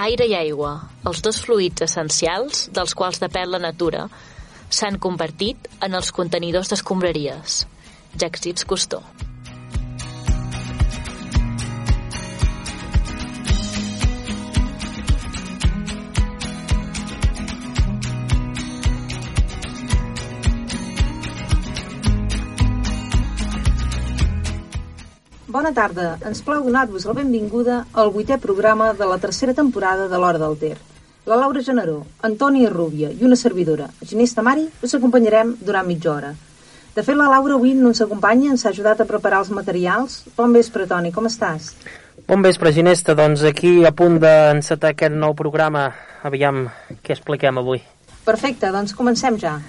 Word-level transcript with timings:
Aire 0.00 0.24
i 0.30 0.32
aigua, 0.32 0.70
els 1.04 1.18
dos 1.20 1.42
fluids 1.44 1.84
essencials 1.84 2.68
dels 2.72 2.94
quals 2.96 3.20
depèn 3.20 3.50
la 3.52 3.60
natura, 3.60 4.06
s'han 4.72 4.96
convertit 4.96 5.68
en 5.84 5.98
els 5.98 6.08
contenidors 6.16 6.72
d'escombraries. 6.72 7.64
Jacques 8.16 8.64
Cousteau. 8.64 9.04
Bona 25.70 25.86
tarda. 25.86 26.16
Ens 26.26 26.40
plau 26.42 26.64
donar-vos 26.66 27.04
la 27.06 27.12
benvinguda 27.14 27.74
al 27.94 28.08
vuitè 28.10 28.40
programa 28.42 28.88
de 28.92 29.06
la 29.06 29.18
tercera 29.22 29.52
temporada 29.54 30.08
de 30.10 30.18
l'Hora 30.18 30.40
del 30.42 30.56
Ter. 30.58 30.78
La 31.30 31.36
Laura 31.38 31.62
Generó, 31.62 32.00
Antònia 32.26 32.72
Rúbia 32.72 33.12
i 33.12 33.22
una 33.22 33.36
servidora, 33.38 33.86
Ginés 34.02 34.34
Tamari, 34.34 34.64
us 34.82 34.96
acompanyarem 34.98 35.52
durant 35.60 35.86
mitja 35.86 36.10
hora. 36.10 36.32
De 36.96 37.04
fet, 37.06 37.14
la 37.14 37.28
Laura 37.30 37.54
avui 37.54 37.76
no 37.78 37.92
ens 37.94 38.02
acompanya, 38.02 38.50
ens 38.50 38.66
ha 38.66 38.72
ajudat 38.74 38.98
a 39.04 39.06
preparar 39.06 39.44
els 39.44 39.54
materials. 39.54 40.24
Bon 40.34 40.50
vespre, 40.50 40.88
Toni, 40.90 41.14
com 41.14 41.30
estàs? 41.30 41.70
Bon 42.26 42.42
vespre, 42.42 42.74
Ginesta. 42.74 43.14
Doncs 43.14 43.46
aquí, 43.46 43.76
a 43.86 43.94
punt 43.94 44.18
d'encetar 44.18 44.96
aquest 44.96 45.14
nou 45.14 45.38
programa, 45.38 45.92
aviam 46.26 46.64
què 46.98 47.14
expliquem 47.14 47.62
avui. 47.62 47.84
Perfecte, 48.26 48.74
doncs 48.74 48.98
comencem 48.98 49.38
ja. 49.38 49.60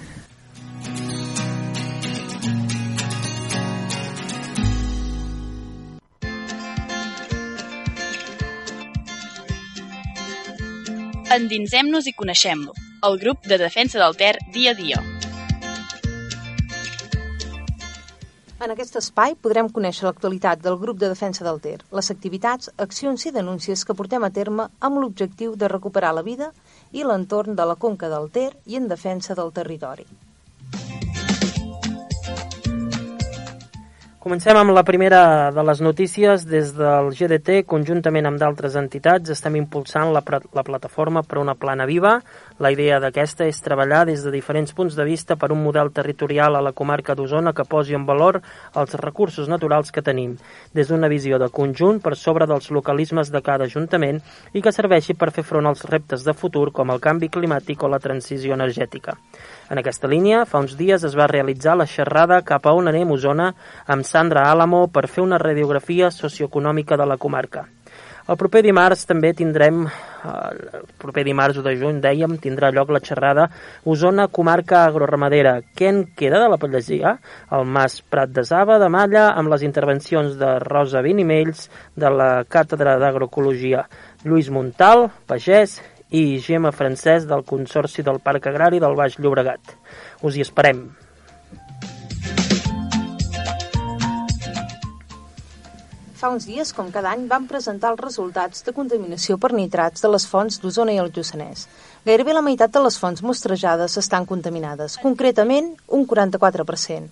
Endinsem-nos 11.32 12.04
i 12.10 12.12
coneixem-lo. 12.12 12.74
El 13.08 13.14
grup 13.20 13.46
de 13.48 13.56
defensa 13.56 13.96
del 13.96 14.16
Ter 14.20 14.34
dia 14.52 14.74
a 14.74 14.76
dia. 14.76 14.98
En 18.60 18.74
aquest 18.74 18.98
espai 19.00 19.32
podrem 19.46 19.70
conèixer 19.78 20.04
l'actualitat 20.04 20.60
del 20.66 20.76
grup 20.82 20.98
de 21.00 21.08
defensa 21.08 21.46
del 21.46 21.62
Ter, 21.64 21.78
les 21.98 22.12
activitats, 22.12 22.68
accions 22.86 23.24
i 23.24 23.32
denúncies 23.32 23.86
que 23.88 23.96
portem 23.96 24.26
a 24.28 24.30
terme 24.40 24.66
amb 24.88 25.00
l'objectiu 25.00 25.54
de 25.56 25.72
recuperar 25.72 26.12
la 26.12 26.26
vida 26.26 26.50
i 26.92 27.00
l'entorn 27.00 27.56
de 27.56 27.66
la 27.70 27.78
conca 27.86 28.12
del 28.12 28.28
Ter 28.36 28.50
i 28.66 28.76
en 28.82 28.92
defensa 28.92 29.38
del 29.38 29.56
territori. 29.56 30.04
Comencem 34.22 34.54
amb 34.54 34.70
la 34.70 34.84
primera 34.86 35.50
de 35.50 35.62
les 35.66 35.80
notícies. 35.82 36.44
Des 36.46 36.68
del 36.76 37.08
GDT, 37.10 37.64
conjuntament 37.66 38.28
amb 38.28 38.38
d'altres 38.38 38.76
entitats, 38.78 39.32
estem 39.34 39.56
impulsant 39.58 40.12
la, 40.14 40.20
la 40.22 40.62
plataforma 40.62 41.24
per 41.26 41.40
una 41.40 41.56
plana 41.58 41.88
viva. 41.90 42.12
La 42.62 42.70
idea 42.70 43.00
d'aquesta 43.02 43.48
és 43.50 43.58
treballar 43.58 44.04
des 44.06 44.22
de 44.22 44.30
diferents 44.30 44.70
punts 44.78 44.94
de 44.94 45.02
vista 45.08 45.34
per 45.34 45.48
un 45.50 45.58
model 45.64 45.90
territorial 45.90 46.54
a 46.54 46.60
la 46.62 46.70
comarca 46.70 47.16
d'Osona 47.18 47.50
que 47.50 47.66
posi 47.66 47.98
en 47.98 48.04
valor 48.06 48.38
els 48.78 48.94
recursos 49.00 49.50
naturals 49.50 49.90
que 49.90 50.04
tenim, 50.06 50.36
des 50.70 50.86
d'una 50.86 51.10
visió 51.10 51.42
de 51.42 51.50
conjunt 51.50 51.98
per 51.98 52.14
sobre 52.14 52.46
dels 52.46 52.70
localismes 52.70 53.34
de 53.34 53.42
cada 53.42 53.66
ajuntament 53.66 54.22
i 54.54 54.62
que 54.62 54.70
serveixi 54.70 55.18
per 55.18 55.32
fer 55.34 55.42
front 55.42 55.66
als 55.66 55.82
reptes 55.90 56.22
de 56.22 56.36
futur 56.38 56.68
com 56.70 56.94
el 56.94 57.02
canvi 57.02 57.26
climàtic 57.26 57.82
o 57.82 57.90
la 57.90 57.98
transició 57.98 58.54
energètica. 58.54 59.18
En 59.72 59.82
aquesta 59.82 60.06
línia, 60.06 60.44
fa 60.46 60.62
uns 60.62 60.78
dies 60.78 61.02
es 61.02 61.18
va 61.18 61.26
realitzar 61.26 61.74
la 61.74 61.90
xerrada 61.90 62.42
Cap 62.46 62.70
a 62.70 62.78
on 62.78 62.86
anem 62.86 63.10
Osona 63.10 63.50
amb 63.90 64.06
Sandra 64.12 64.50
Álamo 64.50 64.88
per 64.92 65.06
fer 65.08 65.22
una 65.24 65.38
radiografia 65.40 66.10
socioeconòmica 66.12 66.98
de 67.00 67.06
la 67.08 67.16
comarca. 67.16 67.64
El 68.30 68.36
proper 68.38 68.60
dimarts 68.62 69.00
també 69.08 69.32
tindrem, 69.34 69.80
el 70.28 70.84
proper 71.02 71.24
dimarts 71.26 71.58
de 71.64 71.72
juny, 71.80 71.98
dèiem, 72.04 72.36
tindrà 72.44 72.70
lloc 72.70 72.92
la 72.94 73.00
xerrada 73.02 73.48
Osona 73.88 74.28
Comarca 74.28 74.84
Agroramadera. 74.84 75.56
Què 75.74 75.88
en 75.90 76.04
queda 76.20 76.38
de 76.44 76.52
la 76.52 76.60
pagesia? 76.62 77.16
El 77.50 77.66
Mas 77.66 77.98
Prat 78.14 78.30
de 78.30 78.44
Zaba 78.46 78.78
de 78.78 78.92
Malla 78.92 79.26
amb 79.32 79.50
les 79.50 79.66
intervencions 79.66 80.38
de 80.38 80.54
Rosa 80.62 81.02
Vinimells 81.02 81.66
de 81.98 82.14
la 82.14 82.30
Càtedra 82.44 82.98
d'Agroecologia, 83.02 83.88
Lluís 84.22 84.52
Montal, 84.54 85.08
pagès, 85.26 85.80
i 86.12 86.38
Gemma 86.44 86.70
Francesc 86.76 87.26
del 87.26 87.46
Consorci 87.48 88.04
del 88.06 88.20
Parc 88.20 88.52
Agrari 88.52 88.78
del 88.84 88.98
Baix 88.98 89.18
Llobregat. 89.18 89.78
Us 90.22 90.36
hi 90.36 90.44
esperem. 90.44 90.90
Fa 96.22 96.28
uns 96.30 96.44
dies, 96.46 96.70
com 96.70 96.86
cada 96.94 97.10
any, 97.10 97.24
vam 97.26 97.48
presentar 97.50 97.90
els 97.90 97.98
resultats 97.98 98.62
de 98.62 98.70
contaminació 98.76 99.34
per 99.42 99.48
nitrats 99.58 100.04
de 100.04 100.10
les 100.12 100.22
fonts 100.30 100.60
d'Osona 100.62 100.92
i 100.94 101.00
el 101.02 101.08
Lluçanès. 101.10 101.64
Gairebé 102.06 102.36
la 102.36 102.44
meitat 102.46 102.70
de 102.70 102.82
les 102.84 102.94
fonts 103.02 103.24
mostrejades 103.26 103.98
estan 103.98 104.28
contaminades, 104.30 105.00
concretament 105.02 105.72
un 105.98 106.06
44%, 106.06 107.08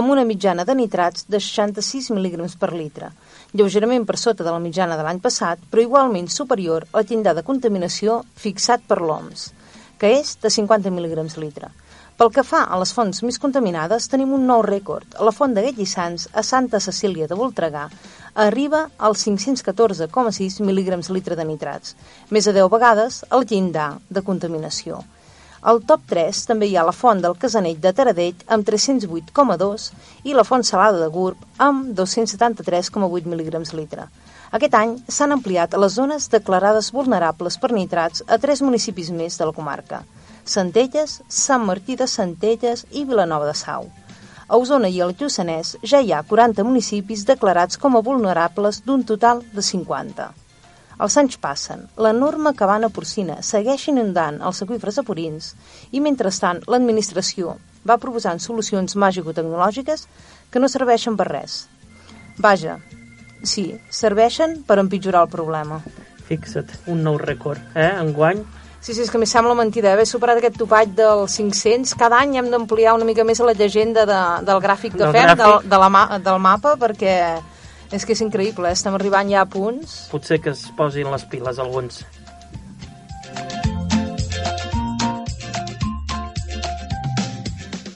amb 0.00 0.10
una 0.16 0.24
mitjana 0.26 0.64
de 0.66 0.74
nitrats 0.74 1.28
de 1.30 1.38
66 1.38 2.10
mg 2.10 2.48
per 2.58 2.72
litre, 2.74 3.12
lleugerament 3.52 4.02
per 4.08 4.18
sota 4.18 4.42
de 4.42 4.50
la 4.50 4.64
mitjana 4.66 4.98
de 4.98 5.06
l'any 5.06 5.22
passat, 5.22 5.62
però 5.70 5.86
igualment 5.86 6.26
superior 6.26 6.88
al 6.90 7.06
llindar 7.06 7.36
de 7.38 7.46
contaminació 7.46 8.24
fixat 8.34 8.82
per 8.90 8.98
l'OMS, 8.98 9.52
que 10.02 10.10
és 10.18 10.34
de 10.42 10.50
50 10.50 10.90
mg 10.90 11.38
litre. 11.38 11.70
Pel 12.14 12.30
que 12.30 12.44
fa 12.46 12.60
a 12.70 12.76
les 12.78 12.92
fonts 12.94 13.24
més 13.26 13.40
contaminades, 13.42 14.04
tenim 14.06 14.34
un 14.36 14.44
nou 14.46 14.60
rècord. 14.62 15.16
A 15.18 15.24
la 15.26 15.32
font 15.34 15.50
de 15.54 15.64
Guellissans, 15.64 16.28
a 16.30 16.44
Santa 16.46 16.78
Cecília 16.78 17.26
de 17.26 17.34
Voltregà, 17.34 17.88
arriba 18.34 18.90
als 18.98 19.26
514,6 19.26 20.60
mg 20.60 21.10
litre 21.14 21.36
de 21.38 21.44
nitrats, 21.44 21.94
més 22.30 22.44
de 22.44 22.52
10 22.52 22.70
vegades 22.70 23.24
el 23.30 23.46
llindar 23.46 23.98
de 24.10 24.22
contaminació. 24.22 25.04
Al 25.64 25.80
top 25.88 26.02
3 26.10 26.42
també 26.50 26.66
hi 26.68 26.74
ha 26.76 26.84
la 26.84 26.92
font 26.92 27.22
del 27.24 27.38
Casanell 27.40 27.78
de 27.80 27.92
Taradell 27.96 28.42
amb 28.56 28.66
308,2 28.68 29.86
i 30.28 30.34
la 30.36 30.44
font 30.44 30.66
salada 30.66 31.00
de 31.00 31.08
Gurb 31.08 31.40
amb 31.56 31.94
273,8 31.96 33.30
mg 33.32 33.62
litre. 33.78 34.10
Aquest 34.52 34.74
any 34.76 34.92
s'han 35.08 35.32
ampliat 35.32 35.72
les 35.80 35.96
zones 35.96 36.28
declarades 36.30 36.92
vulnerables 36.92 37.56
per 37.62 37.72
nitrats 37.72 38.26
a 38.28 38.38
tres 38.38 38.60
municipis 38.62 39.08
més 39.10 39.38
de 39.40 39.48
la 39.48 39.56
comarca, 39.56 40.04
Centelles, 40.44 41.22
Sant 41.28 41.64
Martí 41.64 41.96
de 41.96 42.06
Centelles 42.06 42.84
i 42.92 43.06
Vilanova 43.08 43.48
de 43.48 43.54
Sau. 43.56 43.88
A 44.46 44.58
Osona 44.60 44.90
i 44.92 45.00
al 45.00 45.14
Lluçanès 45.16 45.74
ja 45.82 46.00
hi 46.04 46.12
ha 46.12 46.22
40 46.28 46.64
municipis 46.68 47.24
declarats 47.24 47.78
com 47.80 47.96
a 47.96 48.02
vulnerables 48.04 48.82
d'un 48.84 49.04
total 49.08 49.40
de 49.54 49.62
50. 49.64 50.26
Els 51.04 51.16
anys 51.18 51.38
passen, 51.42 51.86
l'enorme 51.98 52.52
cabana 52.54 52.90
porcina 52.96 53.40
segueix 53.42 53.88
inundant 53.90 54.36
els 54.44 54.60
aqüífers 54.62 55.00
apurins 55.02 55.54
i, 55.90 56.02
mentrestant, 56.04 56.60
l'administració 56.70 57.56
va 57.88 57.96
proposant 58.00 58.40
solucions 58.40 58.94
màgico-tecnològiques 59.00 60.06
que 60.50 60.62
no 60.62 60.70
serveixen 60.70 61.16
per 61.16 61.26
res. 61.30 61.56
Vaja, 62.38 62.78
sí, 63.42 63.66
serveixen 63.90 64.60
per 64.68 64.78
empitjorar 64.82 65.24
el 65.24 65.32
problema. 65.32 65.80
Fixa't, 66.28 66.78
un 66.92 67.02
nou 67.08 67.18
rècord, 67.20 67.60
eh, 67.74 67.90
enguany. 68.00 68.44
Sí, 68.84 68.92
sí, 68.92 69.00
és 69.00 69.08
que 69.08 69.16
m'hi 69.16 69.24
sembla 69.24 69.54
mentida, 69.56 69.94
haver 69.94 70.04
superat 70.04 70.36
aquest 70.36 70.58
topall 70.60 70.90
dels 70.92 71.38
500. 71.40 71.94
Cada 71.96 72.18
any 72.20 72.34
hem 72.36 72.50
d'ampliar 72.52 72.92
una 72.92 73.06
mica 73.08 73.24
més 73.24 73.40
a 73.40 73.46
la 73.48 73.54
llegenda 73.56 74.04
de, 74.04 74.18
del 74.44 74.60
gràfic 74.60 74.98
de 75.00 75.08
fer, 75.14 75.22
del, 75.40 75.54
de 75.72 75.78
la, 75.80 76.02
del 76.26 76.42
mapa, 76.44 76.74
perquè 76.82 77.14
és 77.96 78.04
que 78.04 78.12
és 78.12 78.20
increïble, 78.20 78.68
eh? 78.68 78.76
estem 78.76 78.92
arribant 78.98 79.30
ja 79.32 79.40
a 79.40 79.48
punts. 79.48 79.94
Potser 80.12 80.36
que 80.44 80.52
es 80.52 80.66
posin 80.76 81.08
les 81.14 81.24
piles 81.32 81.62
alguns. 81.64 82.02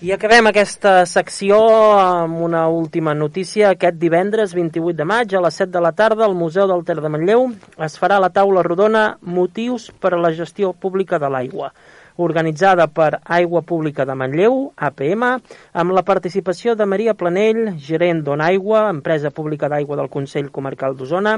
I 0.09 0.13
acabem 0.15 0.47
aquesta 0.49 1.03
secció 1.05 1.57
amb 2.01 2.39
una 2.41 2.63
última 2.73 3.13
notícia. 3.13 3.75
Aquest 3.75 3.99
divendres 4.01 4.55
28 4.57 4.97
de 4.97 5.05
maig 5.05 5.35
a 5.37 5.43
les 5.45 5.59
7 5.61 5.69
de 5.75 5.83
la 5.85 5.91
tarda 5.93 6.25
al 6.25 6.37
Museu 6.39 6.65
del 6.71 6.81
Ter 6.89 6.97
de 7.05 7.11
Manlleu 7.13 7.45
es 7.85 7.99
farà 8.01 8.17
la 8.17 8.31
taula 8.33 8.63
rodona 8.65 9.03
Motius 9.21 9.91
per 10.01 10.15
a 10.15 10.23
la 10.25 10.33
gestió 10.39 10.73
pública 10.73 11.21
de 11.21 11.29
l'aigua 11.35 11.75
organitzada 12.19 12.89
per 12.91 13.21
Aigua 13.25 13.63
Pública 13.63 14.05
de 14.05 14.15
Manlleu, 14.19 14.73
APM, 14.75 15.25
amb 15.73 15.95
la 15.95 16.03
participació 16.03 16.75
de 16.75 16.87
Maria 16.91 17.15
Planell, 17.15 17.77
gerent 17.79 18.25
d'Onaigua, 18.27 18.89
empresa 18.91 19.31
pública 19.31 19.71
d'aigua 19.71 19.97
del 20.01 20.11
Consell 20.11 20.51
Comarcal 20.51 20.97
d'Osona, 20.99 21.37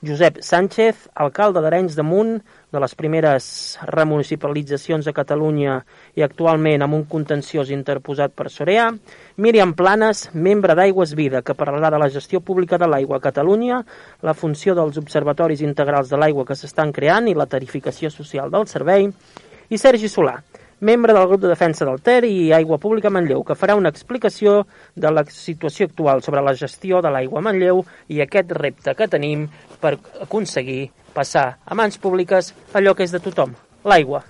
Josep 0.00 0.40
Sánchez, 0.40 1.10
alcalde 1.14 1.60
d'Arenys 1.60 1.98
de 2.00 2.06
Munt, 2.08 2.40
de 2.72 2.80
les 2.80 2.94
primeres 2.96 3.44
remunicipalitzacions 3.84 5.06
a 5.06 5.12
Catalunya 5.12 5.76
i 6.16 6.24
actualment 6.24 6.80
amb 6.80 6.96
un 6.96 7.04
contenciós 7.04 7.68
interposat 7.68 8.32
per 8.32 8.48
Sorea, 8.48 8.88
Míriam 9.36 9.76
Planes, 9.76 10.30
membre 10.32 10.72
d'Aigües 10.78 11.12
Vida, 11.12 11.44
que 11.44 11.56
parlarà 11.58 11.92
de 11.92 12.00
la 12.00 12.08
gestió 12.08 12.40
pública 12.40 12.80
de 12.80 12.88
l'aigua 12.88 13.20
a 13.20 13.24
Catalunya, 13.28 13.84
la 14.24 14.32
funció 14.32 14.72
dels 14.74 14.96
observatoris 14.96 15.60
integrals 15.60 16.08
de 16.08 16.16
l'aigua 16.16 16.48
que 16.48 16.56
s'estan 16.56 16.96
creant 16.96 17.28
i 17.28 17.36
la 17.36 17.50
tarificació 17.52 18.08
social 18.08 18.48
del 18.50 18.70
servei, 18.72 19.10
i 19.72 19.78
Sergi 19.80 20.08
Solà, 20.12 20.34
membre 20.84 21.14
del 21.16 21.26
grup 21.30 21.40
de 21.40 21.48
defensa 21.48 21.86
del 21.88 22.02
Ter 22.04 22.26
i 22.28 22.52
Aigua 22.52 22.76
Pública 22.76 23.08
Manlleu, 23.08 23.40
que 23.40 23.56
farà 23.56 23.72
una 23.78 23.88
explicació 23.88 24.66
de 24.94 25.08
la 25.08 25.24
situació 25.24 25.86
actual 25.88 26.20
sobre 26.20 26.42
la 26.44 26.52
gestió 26.52 27.00
de 27.00 27.08
l'aigua 27.14 27.40
a 27.40 27.46
Manlleu 27.46 27.80
i 28.12 28.20
aquest 28.20 28.52
repte 28.58 28.92
que 28.98 29.08
tenim 29.08 29.46
per 29.80 29.94
aconseguir 30.26 30.90
passar 31.16 31.46
a 31.64 31.78
mans 31.78 31.96
públiques 31.96 32.52
allò 32.76 32.92
que 32.92 33.08
és 33.08 33.16
de 33.16 33.22
tothom, 33.24 33.56
l'aigua. 33.88 34.20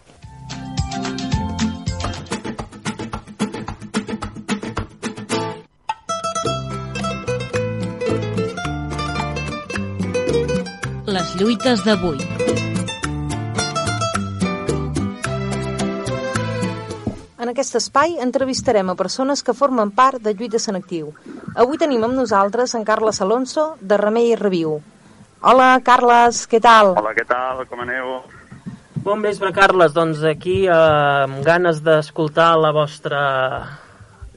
Les 11.13 11.35
lluites 11.37 11.83
d'avui. 11.83 12.42
Aquest 17.53 17.77
espai 17.79 18.17
entrevistarem 18.25 18.91
a 18.91 18.97
persones 18.99 19.43
que 19.45 19.55
formen 19.57 19.93
part 19.93 20.23
de 20.25 20.33
Lluita 20.35 20.59
Sant 20.63 20.79
Actiu. 20.79 21.13
Avui 21.55 21.79
tenim 21.81 22.05
amb 22.05 22.17
nosaltres 22.17 22.75
en 22.79 22.85
Carles 22.89 23.21
Alonso, 23.21 23.75
de 23.81 23.99
Remei 24.01 24.33
i 24.33 24.39
Reviu. 24.41 24.79
Hola, 25.43 25.75
Carles, 25.85 26.47
què 26.49 26.61
tal? 26.63 26.95
Hola, 26.97 27.13
què 27.17 27.27
tal? 27.29 27.65
Com 27.69 27.85
aneu? 27.85 28.21
Bon 29.03 29.23
vespre, 29.23 29.51
Carles. 29.53 29.93
Doncs 29.95 30.23
aquí 30.29 30.63
eh, 30.65 30.75
amb 30.75 31.43
ganes 31.45 31.83
d'escoltar 31.85 32.53
la 32.61 32.71
vostra 32.75 33.23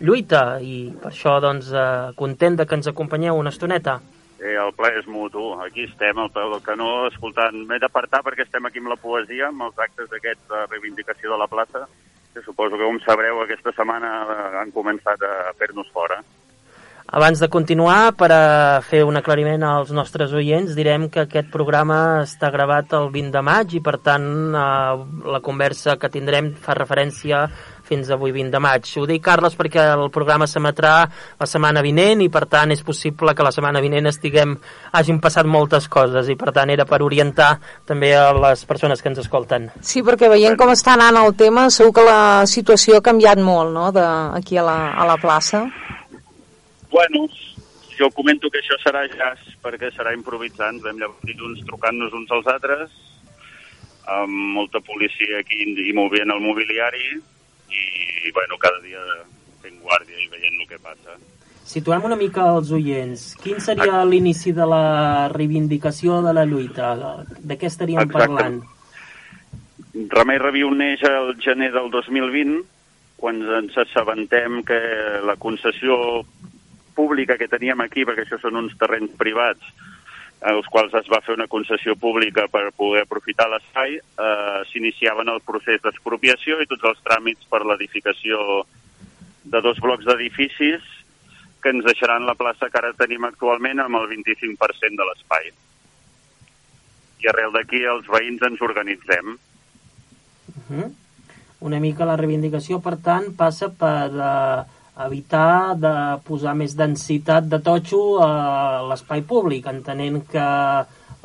lluita 0.02 0.58
i 0.60 0.90
per 1.02 1.12
això 1.12 1.38
doncs 1.44 1.70
eh, 1.72 1.86
content 2.18 2.58
de 2.60 2.66
que 2.66 2.76
ens 2.80 2.90
acompanyeu 2.92 3.38
una 3.38 3.54
estoneta. 3.54 4.00
Eh, 4.42 4.58
el 4.60 4.74
ple 4.76 4.92
és 5.00 5.06
mutu. 5.08 5.54
Aquí 5.64 5.86
estem, 5.86 6.18
al 6.20 6.34
peu 6.34 6.50
del 6.52 6.66
canó, 6.66 6.90
escoltant. 7.12 7.56
M'he 7.70 7.80
d'apartar 7.80 8.24
perquè 8.26 8.44
estem 8.44 8.66
aquí 8.66 8.82
amb 8.82 8.92
la 8.92 9.00
poesia, 9.00 9.52
amb 9.54 9.70
els 9.70 9.80
actes 9.86 10.10
d'aquesta 10.12 10.66
reivindicació 10.72 11.32
de 11.32 11.40
la 11.40 11.48
plaça, 11.52 11.86
que 12.36 12.44
suposo 12.44 12.76
que, 12.76 12.84
com 12.84 13.00
sabreu, 13.00 13.40
aquesta 13.42 13.72
setmana 13.72 14.12
han 14.60 14.76
començat 14.76 15.22
a 15.24 15.54
fer-nos 15.56 15.88
fora. 15.96 16.20
Abans 17.16 17.40
de 17.40 17.48
continuar, 17.54 18.16
per 18.18 18.32
a 18.34 18.82
fer 18.84 19.04
un 19.06 19.16
aclariment 19.16 19.62
als 19.64 19.92
nostres 19.94 20.34
oients, 20.34 20.74
direm 20.76 21.06
que 21.14 21.22
aquest 21.24 21.52
programa 21.54 22.00
està 22.24 22.50
gravat 22.52 22.96
el 22.98 23.12
20 23.14 23.32
de 23.36 23.44
maig 23.46 23.76
i, 23.78 23.82
per 23.86 24.00
tant, 24.04 24.26
eh, 24.52 25.06
la 25.36 25.42
conversa 25.46 25.96
que 26.02 26.10
tindrem 26.12 26.52
fa 26.60 26.76
referència 26.76 27.46
fins 27.86 28.10
avui 28.14 28.34
20 28.36 28.52
de 28.54 28.62
maig. 28.64 28.90
Ho 29.00 29.06
dic, 29.10 29.24
Carles, 29.26 29.56
perquè 29.58 29.84
el 29.94 30.10
programa 30.14 30.48
s'emetrà 30.50 30.94
la 31.40 31.48
setmana 31.50 31.84
vinent 31.86 32.24
i, 32.26 32.30
per 32.34 32.46
tant, 32.52 32.74
és 32.74 32.84
possible 32.86 33.36
que 33.36 33.46
la 33.46 33.54
setmana 33.56 33.84
vinent 33.84 34.10
estiguem, 34.10 34.56
hagin 34.98 35.22
passat 35.24 35.48
moltes 35.50 35.88
coses 35.92 36.30
i, 36.30 36.38
per 36.40 36.54
tant, 36.56 36.74
era 36.74 36.88
per 36.90 37.02
orientar 37.06 37.56
també 37.88 38.14
a 38.18 38.32
les 38.34 38.66
persones 38.66 39.02
que 39.02 39.12
ens 39.14 39.24
escolten. 39.26 39.70
Sí, 39.82 40.04
perquè 40.06 40.30
veient 40.32 40.58
com 40.60 40.74
està 40.74 40.96
anant 40.96 41.22
el 41.22 41.34
tema, 41.38 41.70
segur 41.70 41.96
que 42.00 42.06
la 42.08 42.22
situació 42.50 43.00
ha 43.00 43.06
canviat 43.06 43.42
molt, 43.42 43.74
no?, 43.76 43.92
de, 43.96 44.06
aquí 44.40 44.58
a 44.58 44.66
la, 44.66 44.80
a 44.94 45.08
la 45.08 45.18
plaça. 45.22 45.66
Bueno, 46.92 47.26
jo 47.98 48.10
comento 48.16 48.50
que 48.52 48.62
això 48.62 48.78
serà 48.84 49.06
jazz 49.12 49.56
perquè 49.64 49.92
serà 49.96 50.14
improvisant. 50.16 50.82
Vam 50.84 51.00
llavors 51.00 51.44
uns 51.50 51.64
trucant-nos 51.68 52.14
uns 52.16 52.32
als 52.36 52.50
altres, 52.52 52.92
amb 54.06 54.32
molta 54.58 54.82
policia 54.86 55.40
aquí 55.42 55.64
i 55.66 55.94
movent 55.98 56.32
el 56.32 56.44
mobiliari 56.44 57.16
i, 58.26 58.34
bueno, 58.34 58.58
cada 58.62 58.82
dia 58.84 59.02
fent 59.64 59.80
guàrdia 59.86 60.20
i 60.20 60.30
veient 60.34 60.60
el 60.60 60.70
que 60.70 60.82
passa. 60.82 61.18
Situem 61.66 62.04
una 62.06 62.18
mica 62.18 62.46
els 62.54 62.70
oients. 62.78 63.26
Quin 63.42 63.58
seria 63.64 64.04
l'inici 64.06 64.54
de 64.54 64.68
la 64.70 64.86
reivindicació 65.34 66.22
de 66.26 66.34
la 66.38 66.46
lluita? 66.46 66.94
De 67.42 67.58
què 67.58 67.72
estaríem 67.72 68.06
Exacte. 68.06 68.20
parlant? 68.20 68.60
Remei 70.12 70.38
Reviu 70.42 70.70
neix 70.76 71.02
el 71.08 71.34
gener 71.42 71.72
del 71.74 71.90
2020, 71.94 72.62
quan 73.18 73.42
ens 73.62 73.78
assabentem 73.82 74.62
que 74.68 74.80
la 75.26 75.38
concessió 75.42 75.98
pública 76.96 77.38
que 77.40 77.50
teníem 77.52 77.82
aquí, 77.82 78.06
perquè 78.06 78.26
això 78.26 78.40
són 78.42 78.60
uns 78.60 78.76
terrenys 78.80 79.16
privats, 79.18 79.64
als 80.42 80.68
quals 80.68 80.94
es 80.94 81.08
va 81.12 81.22
fer 81.26 81.36
una 81.36 81.48
concessió 81.48 81.96
pública 81.96 82.48
per 82.52 82.72
poder 82.76 83.04
aprofitar 83.06 83.48
l'espai, 83.50 83.96
eh, 83.98 84.60
s'iniciaven 84.72 85.30
el 85.30 85.42
procés 85.42 85.82
d'expropiació 85.82 86.60
i 86.62 86.68
tots 86.68 86.84
els 86.84 87.00
tràmits 87.04 87.48
per 87.50 87.64
l'edificació 87.66 88.66
de 89.46 89.62
dos 89.62 89.80
blocs 89.80 90.06
d'edificis 90.06 90.84
que 91.62 91.72
ens 91.74 91.86
deixaran 91.86 92.28
la 92.28 92.36
plaça 92.36 92.70
que 92.70 92.78
ara 92.78 92.94
tenim 92.94 93.26
actualment 93.26 93.80
amb 93.82 93.98
el 93.98 94.10
25% 94.12 95.02
de 95.02 95.08
l'espai. 95.08 95.50
I 97.24 97.32
arrel 97.32 97.56
d'aquí 97.56 97.82
els 97.90 98.06
veïns 98.06 98.42
ens 98.46 98.62
organitzem. 98.62 99.38
Uh 100.56 100.62
-huh. 100.70 100.94
Una 101.62 101.80
mica 101.80 102.06
la 102.06 102.18
reivindicació, 102.18 102.82
per 102.82 102.98
tant, 102.98 103.36
passa 103.36 103.70
per 103.70 104.12
eh, 104.14 104.64
evitar 105.04 105.76
de 105.76 105.94
posar 106.28 106.54
més 106.56 106.76
densitat 106.78 107.50
de 107.52 107.60
totxo 107.64 108.02
a 108.24 108.30
l'espai 108.88 109.26
públic, 109.28 109.68
entenent 109.68 110.22
que 110.32 110.46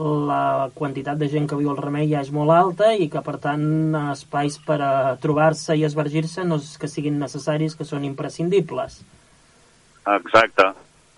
la 0.01 0.71
quantitat 0.75 1.19
de 1.21 1.29
gent 1.29 1.47
que 1.49 1.59
viu 1.61 1.71
al 1.71 1.79
Remei 1.79 2.09
ja 2.11 2.23
és 2.25 2.31
molt 2.33 2.51
alta 2.55 2.95
i 2.97 3.09
que, 3.13 3.21
per 3.23 3.37
tant, 3.43 3.65
espais 4.15 4.57
per 4.67 4.79
a 4.81 4.93
trobar-se 5.21 5.77
i 5.77 5.85
esvergir-se 5.85 6.45
no 6.45 6.57
és 6.57 6.77
que 6.81 6.89
siguin 6.89 7.19
necessaris, 7.21 7.77
que 7.77 7.85
són 7.85 8.07
imprescindibles. 8.09 9.03
Exacte. 10.09 10.71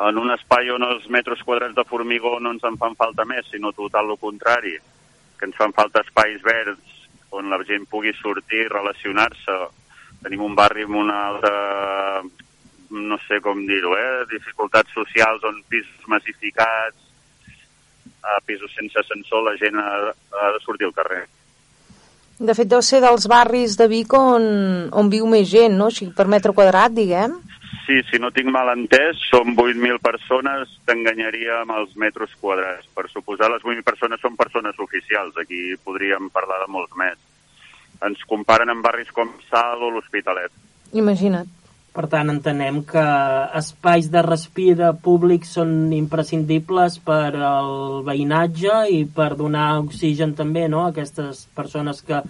En 0.03 0.19
un 0.19 0.33
espai 0.35 0.73
on 0.75 0.83
els 0.83 1.07
metres 1.15 1.45
quadrats 1.47 1.77
de 1.77 1.85
formigó 1.87 2.39
no 2.41 2.57
ens 2.57 2.65
en 2.67 2.79
fan 2.81 2.97
falta 2.99 3.25
més, 3.29 3.47
sinó 3.53 3.71
total 3.77 4.11
el 4.11 4.19
contrari, 4.19 4.75
que 5.39 5.47
ens 5.47 5.59
fan 5.59 5.75
falta 5.77 6.03
espais 6.03 6.43
verds 6.43 6.99
on 7.33 7.49
la 7.49 7.61
gent 7.69 7.87
pugui 7.89 8.13
sortir, 8.19 8.67
relacionar-se. 8.69 9.59
Tenim 10.23 10.43
un 10.47 10.57
barri 10.59 10.87
amb 10.87 10.99
una 11.03 11.19
alta, 11.29 11.53
no 12.93 13.19
sé 13.27 13.41
com 13.43 13.65
dir-ho, 13.67 13.95
eh? 13.99 14.25
dificultats 14.31 14.93
socials 14.95 15.45
on 15.49 15.63
pisos 15.69 16.09
massificats, 16.09 16.99
a 18.23 18.39
pisos 18.47 18.71
sense 18.79 18.99
ascensor, 18.99 19.43
la 19.49 19.57
gent 19.59 19.79
ha, 19.83 19.95
ha 20.13 20.51
de 20.55 20.61
sortir 20.63 20.87
al 20.87 20.95
carrer. 20.95 21.25
De 22.43 22.55
fet, 22.59 22.69
deu 22.71 22.83
ser 22.83 23.03
dels 23.03 23.27
barris 23.31 23.77
de 23.79 23.87
Vic 23.91 24.15
on, 24.19 24.45
on 24.99 25.11
viu 25.11 25.27
més 25.31 25.49
gent, 25.51 25.75
no? 25.79 25.91
Així, 25.93 26.09
per 26.17 26.27
metre 26.31 26.55
quadrat, 26.57 26.95
diguem. 26.95 27.37
Sí, 27.83 27.99
si 28.09 28.19
no 28.23 28.31
tinc 28.35 28.51
mal 28.55 28.71
entès, 28.73 29.19
som 29.31 29.57
8.000 29.59 29.99
persones, 30.03 30.71
t'enganyaria 30.87 31.61
amb 31.61 31.75
els 31.81 31.97
metres 31.99 32.31
quadrats. 32.41 32.87
Per 32.95 33.09
suposar, 33.11 33.51
les 33.51 33.63
8.000 33.67 33.87
persones 33.87 34.23
són 34.23 34.39
persones 34.39 34.79
oficials, 34.83 35.39
aquí 35.39 35.75
podríem 35.83 36.31
parlar 36.35 36.63
de 36.63 36.71
molts 36.71 36.95
més. 36.99 37.19
Ens 38.07 38.23
comparen 38.29 38.71
amb 38.73 38.85
barris 38.85 39.11
com 39.15 39.31
Sal 39.49 39.83
o 39.83 39.91
l'Hospitalet. 39.95 40.55
Imagina't. 40.93 41.51
Per 41.93 42.07
tant, 42.09 42.31
entenem 42.33 42.79
que 42.89 43.03
espais 43.59 44.07
de 44.13 44.23
respir 44.25 44.79
públics 45.05 45.51
són 45.59 45.93
imprescindibles 45.93 46.97
per 47.05 47.35
al 47.37 48.01
veïnatge 48.07 48.79
i 48.89 49.03
per 49.05 49.35
donar 49.37 49.67
oxigen 49.83 50.33
també 50.39 50.69
no? 50.73 50.87
a 50.87 50.93
aquestes 50.95 51.45
persones 51.53 52.01
que 52.01 52.23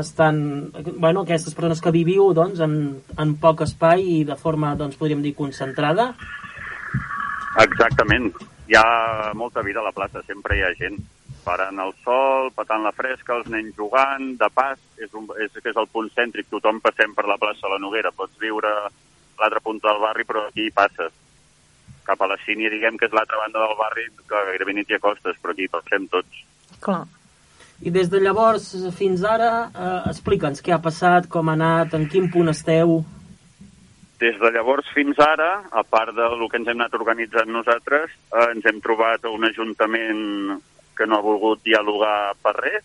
estan, 0.00 0.72
bueno, 0.96 1.26
aquestes 1.26 1.52
persones 1.52 1.82
que 1.84 1.92
viviu 1.92 2.32
doncs, 2.32 2.62
en, 2.64 2.78
en 3.20 3.34
poc 3.36 3.66
espai 3.66 4.06
i 4.14 4.18
de 4.24 4.38
forma, 4.40 4.72
doncs, 4.80 4.96
podríem 4.96 5.20
dir, 5.20 5.34
concentrada. 5.36 6.14
Exactament. 7.60 8.32
Hi 8.70 8.78
ha 8.80 9.32
molta 9.36 9.60
vida 9.60 9.82
a 9.82 9.84
la 9.90 9.92
plaça, 9.92 10.24
sempre 10.24 10.56
hi 10.56 10.64
ha 10.64 10.72
gent. 10.78 10.96
Parant 11.42 11.80
el 11.82 11.90
sol, 12.04 12.52
patant 12.54 12.84
la 12.86 12.92
fresca, 12.94 13.34
els 13.34 13.48
nens 13.50 13.74
jugant, 13.74 14.28
de 14.38 14.48
pas, 14.54 14.78
és, 15.02 15.10
un, 15.18 15.26
és, 15.42 15.56
és 15.58 15.78
el 15.78 15.88
punt 15.90 16.10
cèntric, 16.14 16.46
tothom 16.50 16.78
passem 16.84 17.14
per 17.16 17.26
la 17.26 17.38
plaça 17.40 17.66
de 17.66 17.72
la 17.74 17.80
Noguera, 17.82 18.12
pots 18.14 18.38
viure 18.38 18.70
a 18.70 18.84
l'altra 19.40 19.62
punta 19.64 19.90
del 19.90 20.02
barri, 20.04 20.26
però 20.28 20.46
aquí 20.46 20.68
hi 20.68 20.74
passes. 20.74 21.10
Cap 22.06 22.22
a 22.22 22.28
la 22.30 22.38
Sínia, 22.44 22.70
diguem 22.70 22.98
que 22.98 23.08
és 23.08 23.16
l'altra 23.16 23.40
banda 23.42 23.64
del 23.64 23.74
barri, 23.78 24.06
que 24.30 24.44
gairebé 24.52 24.76
ni 24.76 24.86
t'hi 24.86 24.98
acostes, 24.98 25.38
però 25.42 25.54
aquí 25.54 25.66
passem 25.70 26.06
tots. 26.12 26.44
Clar. 26.82 27.02
I 27.82 27.90
des 27.90 28.10
de 28.10 28.20
llavors 28.22 28.68
fins 28.94 29.24
ara, 29.26 29.50
eh, 29.74 29.98
explica'ns 30.12 30.62
què 30.62 30.74
ha 30.74 30.82
passat, 30.82 31.26
com 31.30 31.50
ha 31.50 31.58
anat, 31.58 31.98
en 31.98 32.06
quin 32.10 32.30
punt 32.30 32.54
esteu... 32.54 33.00
Des 34.22 34.36
de 34.38 34.50
llavors 34.54 34.86
fins 34.94 35.18
ara, 35.18 35.64
a 35.74 35.82
part 35.82 36.14
del 36.14 36.44
que 36.46 36.60
ens 36.60 36.68
hem 36.70 36.78
anat 36.78 36.92
organitzant 36.94 37.48
nosaltres, 37.50 38.12
eh, 38.30 38.44
ens 38.52 38.68
hem 38.70 38.78
trobat 38.84 39.26
a 39.26 39.32
un 39.34 39.48
ajuntament 39.48 40.20
que 41.02 41.10
no 41.10 41.18
ha 41.18 41.24
volgut 41.26 41.62
dialogar 41.66 42.34
per 42.42 42.54
res, 42.60 42.84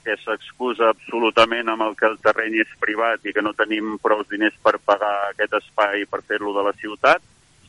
que 0.00 0.16
s'excusa 0.22 0.88
absolutament 0.88 1.68
amb 1.68 1.84
el 1.84 1.98
que 1.98 2.08
el 2.08 2.16
terreny 2.24 2.56
és 2.64 2.70
privat 2.80 3.26
i 3.28 3.34
que 3.36 3.44
no 3.44 3.52
tenim 3.52 3.98
prou 4.00 4.24
diners 4.30 4.56
per 4.64 4.78
pagar 4.80 5.12
aquest 5.28 5.58
espai 5.60 6.06
per 6.08 6.22
fer-lo 6.24 6.54
de 6.56 6.64
la 6.70 6.72
ciutat, 6.80 7.20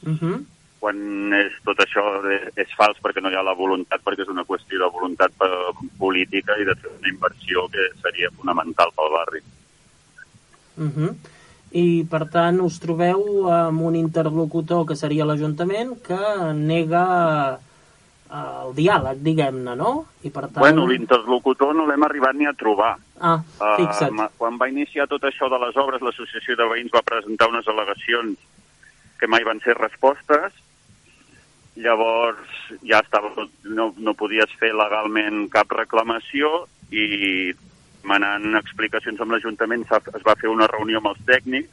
Uh 0.01 0.17
-huh. 0.17 0.45
quan 0.79 0.97
és, 1.33 1.53
tot 1.63 1.77
això 1.77 2.01
és, 2.25 2.47
és 2.55 2.69
fals 2.75 2.97
perquè 3.03 3.21
no 3.21 3.29
hi 3.29 3.35
ha 3.35 3.43
la 3.43 3.53
voluntat, 3.53 4.01
perquè 4.01 4.23
és 4.23 4.33
una 4.33 4.45
qüestió 4.45 4.79
de 4.79 4.89
voluntat 4.89 5.31
eh, 5.45 5.87
política 5.99 6.57
i 6.57 6.65
de 6.65 6.75
fer 6.75 6.89
una 6.89 7.09
inversió 7.09 7.67
que 7.69 7.83
seria 8.01 8.31
fonamental 8.31 8.89
pel 8.95 9.11
barri. 9.17 9.41
Uh 10.77 10.89
-huh. 10.89 11.15
I, 11.71 12.03
per 12.09 12.27
tant, 12.29 12.59
us 12.61 12.79
trobeu 12.79 13.47
amb 13.47 13.81
un 13.81 13.95
interlocutor 13.95 14.87
que 14.87 14.95
seria 14.95 15.25
l'Ajuntament 15.25 16.01
que 16.01 16.53
nega 16.53 17.59
el 18.31 18.71
diàleg, 18.77 19.19
diguem-ne, 19.25 19.75
no? 19.75 19.91
I, 20.23 20.29
per 20.31 20.45
tant... 20.47 20.61
Bueno, 20.63 20.85
l'interlocutor 20.87 21.73
no 21.75 21.85
l'hem 21.89 22.05
arribat 22.07 22.37
ni 22.39 22.47
a 22.47 22.53
trobar. 22.57 22.93
Ah, 23.19 23.37
fixa't. 23.59 24.15
Uh, 24.15 24.29
quan 24.39 24.59
va 24.61 24.69
iniciar 24.71 25.09
tot 25.11 25.25
això 25.27 25.49
de 25.51 25.59
les 25.61 25.77
obres, 25.81 26.03
l'Associació 26.05 26.55
de 26.59 26.67
Veïns 26.71 26.93
va 26.95 27.03
presentar 27.05 27.49
unes 27.51 27.67
al·legacions 27.67 28.39
que 29.19 29.29
mai 29.29 29.43
van 29.47 29.59
ser 29.65 29.75
respostes. 29.77 30.55
Llavors 31.81 32.55
ja 32.87 33.01
estava 33.03 33.31
no, 33.63 33.91
no 33.97 34.15
podies 34.17 34.51
fer 34.59 34.71
legalment 34.75 35.45
cap 35.51 35.71
reclamació 35.75 36.65
i 36.91 37.53
manant 38.07 38.57
explicacions 38.59 39.21
amb 39.21 39.35
l'Ajuntament 39.35 39.85
es 39.91 40.25
va 40.25 40.35
fer 40.39 40.49
una 40.51 40.67
reunió 40.71 40.99
amb 40.99 41.13
els 41.13 41.21
tècnics 41.27 41.69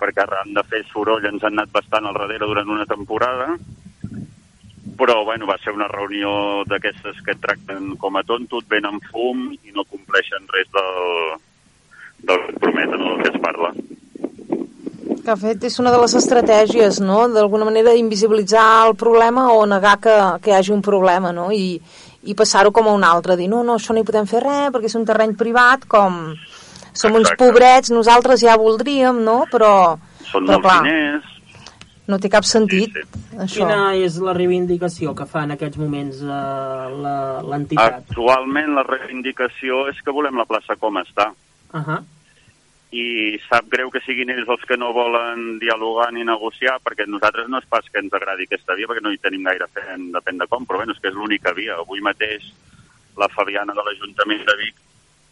perquè 0.00 0.22
arran 0.22 0.54
de 0.56 0.62
fer 0.70 0.80
soroll 0.88 1.26
ens 1.28 1.44
han 1.44 1.58
anat 1.58 1.72
bastant 1.74 2.06
al 2.08 2.16
darrere 2.16 2.48
durant 2.48 2.70
una 2.72 2.86
temporada 2.88 3.50
però 5.00 5.22
bueno, 5.24 5.48
va 5.48 5.56
ser 5.62 5.72
una 5.72 5.88
reunió 5.88 6.30
d'aquestes 6.68 7.22
que 7.24 7.32
et 7.32 7.40
tracten 7.40 7.94
com 8.00 8.18
a 8.20 8.24
tonto, 8.28 8.60
et 8.60 8.68
venen 8.68 9.00
fum 9.08 9.46
i 9.56 9.72
no 9.72 9.86
compleixen 9.88 10.44
res 10.52 10.68
del, 10.74 11.38
del 12.28 12.44
que 12.50 12.58
prometen 12.60 13.00
o 13.00 13.14
del 13.14 13.22
que 13.24 13.32
es 13.32 13.40
parla. 13.40 13.72
Que, 15.20 15.24
de 15.24 15.36
fet, 15.40 15.64
és 15.68 15.78
una 15.80 15.92
de 15.94 16.02
les 16.02 16.16
estratègies, 16.20 17.00
no?, 17.04 17.22
d'alguna 17.32 17.68
manera 17.68 17.96
invisibilitzar 17.96 18.66
el 18.90 18.94
problema 19.00 19.48
o 19.54 19.64
negar 19.68 19.96
que, 20.04 20.16
que 20.44 20.52
hi 20.52 20.58
hagi 20.58 20.76
un 20.76 20.84
problema, 20.84 21.32
no?, 21.32 21.48
i, 21.52 21.80
i 22.28 22.36
passar-ho 22.36 22.72
com 22.76 22.88
a 22.88 22.94
un 22.96 23.04
altre, 23.08 23.38
dir, 23.40 23.48
no, 23.48 23.64
no, 23.64 23.78
això 23.80 23.96
no 23.96 24.04
hi 24.04 24.08
podem 24.08 24.28
fer 24.28 24.44
res 24.44 24.68
perquè 24.74 24.92
és 24.92 24.98
un 25.00 25.08
terreny 25.08 25.36
privat, 25.40 25.88
com 25.88 26.20
som 26.92 27.14
Exacte. 27.14 27.18
uns 27.20 27.34
pobrets, 27.40 27.92
nosaltres 27.94 28.44
ja 28.44 28.60
voldríem, 28.60 29.24
no?, 29.24 29.42
però... 29.52 29.72
Són 30.28 30.44
però, 30.44 30.58
molts 30.58 30.66
clar, 30.66 30.80
diners, 30.84 31.29
no 32.10 32.18
té 32.18 32.28
cap 32.28 32.44
sentit, 32.44 32.92
Sí, 32.92 33.02
sí. 33.06 33.36
això. 33.38 33.60
Quina 33.62 33.94
és 33.96 34.18
la 34.20 34.34
reivindicació 34.36 35.14
que 35.14 35.26
fa 35.30 35.44
en 35.46 35.52
aquests 35.56 35.78
moments 35.78 36.20
eh, 36.22 36.26
la- 36.26 37.42
l'entitat? 37.46 38.00
Actualment 38.02 38.74
la 38.74 38.82
reivindicació 38.84 39.86
és 39.88 40.00
que 40.04 40.10
volem 40.12 40.36
la 40.36 40.44
plaça 40.50 40.76
com 40.76 40.98
està. 41.00 41.30
Uh 41.72 41.80
-huh. 41.80 42.02
I 42.92 43.38
sap 43.48 43.68
greu 43.70 43.88
que 43.90 44.00
siguin 44.02 44.30
ells 44.30 44.48
els 44.48 44.64
que 44.66 44.76
no 44.76 44.92
volen 44.92 45.60
dialogar 45.60 46.12
ni 46.12 46.24
negociar, 46.24 46.80
perquè 46.82 47.06
nosaltres 47.06 47.48
no 47.48 47.58
és 47.58 47.66
pas 47.66 47.84
que 47.92 48.00
ens 48.00 48.12
agradi 48.12 48.42
aquesta 48.44 48.74
via, 48.74 48.86
perquè 48.88 49.00
no 49.02 49.12
hi 49.12 49.18
tenim 49.18 49.44
gaire 49.44 49.66
fe, 49.72 49.80
depèn 49.96 50.38
de 50.38 50.46
com, 50.48 50.66
però 50.66 50.76
bueno, 50.78 50.92
és 50.92 50.98
que 50.98 51.08
és 51.08 51.14
l'única 51.14 51.52
via. 51.52 51.76
Avui 51.76 52.00
mateix 52.00 52.42
la 53.16 53.28
Fabiana 53.28 53.72
de 53.72 53.82
l'Ajuntament 53.84 54.44
de 54.44 54.56
Vic 54.56 54.74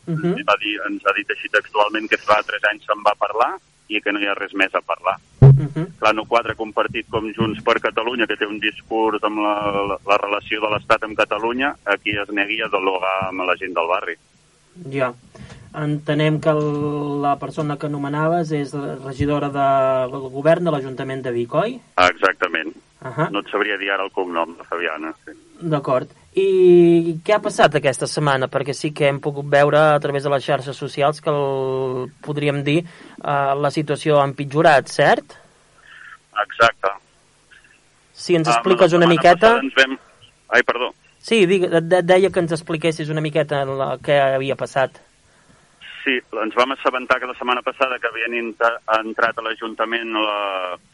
Uh 0.09 0.13
ens, 0.13 0.23
-huh. 0.23 0.45
va 0.47 0.57
dir, 0.57 0.79
ens 0.89 1.03
ha 1.05 1.13
dit 1.13 1.31
així 1.31 1.49
textualment 1.51 2.09
que 2.09 2.17
fa 2.17 2.41
tres 2.43 2.63
anys 2.71 2.83
se'n 2.87 3.03
va 3.05 3.13
parlar 3.19 3.59
i 3.89 4.01
que 4.01 4.11
no 4.11 4.19
hi 4.21 4.27
ha 4.27 4.33
res 4.35 4.55
més 4.55 4.75
a 4.75 4.81
parlar. 4.81 5.17
Uh 5.43 5.48
-huh. 5.67 5.87
Plano 5.99 6.25
4 6.25 6.55
compartit 6.57 7.07
com 7.11 7.33
Junts 7.33 7.63
per 7.63 7.81
Catalunya, 7.81 8.27
que 8.27 8.37
té 8.37 8.47
un 8.47 8.59
discurs 8.59 9.23
amb 9.23 9.39
la, 9.39 9.55
la, 9.91 9.99
la 10.07 10.17
relació 10.17 10.61
de 10.61 10.71
l'Estat 10.71 11.05
amb 11.05 11.17
Catalunya, 11.17 11.75
aquí 11.85 12.11
es 12.11 12.29
negui 12.31 12.63
a 12.63 12.69
dialogar 12.69 13.29
amb 13.29 13.43
la 13.43 13.57
gent 13.57 13.75
del 13.75 13.89
barri. 13.89 14.17
Ja. 14.93 15.13
Entenem 15.75 16.41
que 16.41 16.49
el, 16.49 17.23
la 17.23 17.37
persona 17.39 17.77
que 17.77 17.87
anomenaves 17.87 18.53
és 18.53 18.73
regidora 19.05 19.51
de, 19.53 19.69
del 20.13 20.29
govern 20.33 20.65
de 20.65 20.71
l'Ajuntament 20.71 21.23
de 21.23 21.33
Vic, 21.33 21.55
oi? 21.55 21.81
Ah, 21.97 22.09
exactament. 22.09 22.75
Uh 23.01 23.09
-huh. 23.09 23.31
No 23.31 23.41
et 23.41 23.51
sabria 23.51 23.77
dir 23.77 23.91
ara 23.91 24.05
el 24.05 24.11
cognom, 24.11 24.57
la 24.59 24.65
Fabiana. 24.65 25.15
Sí. 25.25 25.33
D'acord. 25.61 26.09
I 26.35 27.19
què 27.25 27.35
ha 27.35 27.43
passat 27.43 27.75
aquesta 27.75 28.07
setmana? 28.07 28.49
Perquè 28.49 28.73
sí 28.73 28.93
que 28.93 29.09
hem 29.09 29.21
pogut 29.21 29.47
veure 29.47 29.79
a 29.79 30.01
través 30.01 30.23
de 30.23 30.31
les 30.31 30.45
xarxes 30.45 30.77
socials 30.77 31.21
que, 31.21 31.31
el, 31.31 32.11
podríem 32.21 32.63
dir, 32.65 32.85
eh, 32.85 33.55
la 33.55 33.71
situació 33.71 34.21
ha 34.21 34.25
empitjorat, 34.25 34.89
cert? 34.89 35.35
Exacte. 36.45 36.95
Si 38.19 38.35
ens 38.35 38.49
expliques 38.51 38.95
una 38.99 39.07
miqueta... 39.07 39.59
Ens 39.63 39.75
vam... 39.79 39.99
Ai, 40.49 40.63
perdó. 40.67 40.93
Sí, 41.19 41.45
digue, 41.47 41.69
de, 41.69 42.01
deia 42.03 42.31
que 42.33 42.43
ens 42.43 42.55
expliquessis 42.55 43.11
una 43.13 43.23
miqueta 43.23 43.65
la, 43.69 43.93
què 44.03 44.17
havia 44.23 44.57
passat. 44.59 44.99
Sí, 46.03 46.17
ens 46.43 46.55
vam 46.57 46.73
assabentar 46.73 47.19
que 47.21 47.29
la 47.29 47.37
setmana 47.37 47.63
passada 47.67 47.99
que 48.01 48.09
havien 48.09 48.37
entrat 48.41 49.39
a 49.39 49.45
l'Ajuntament, 49.45 50.15
la... 50.15 50.39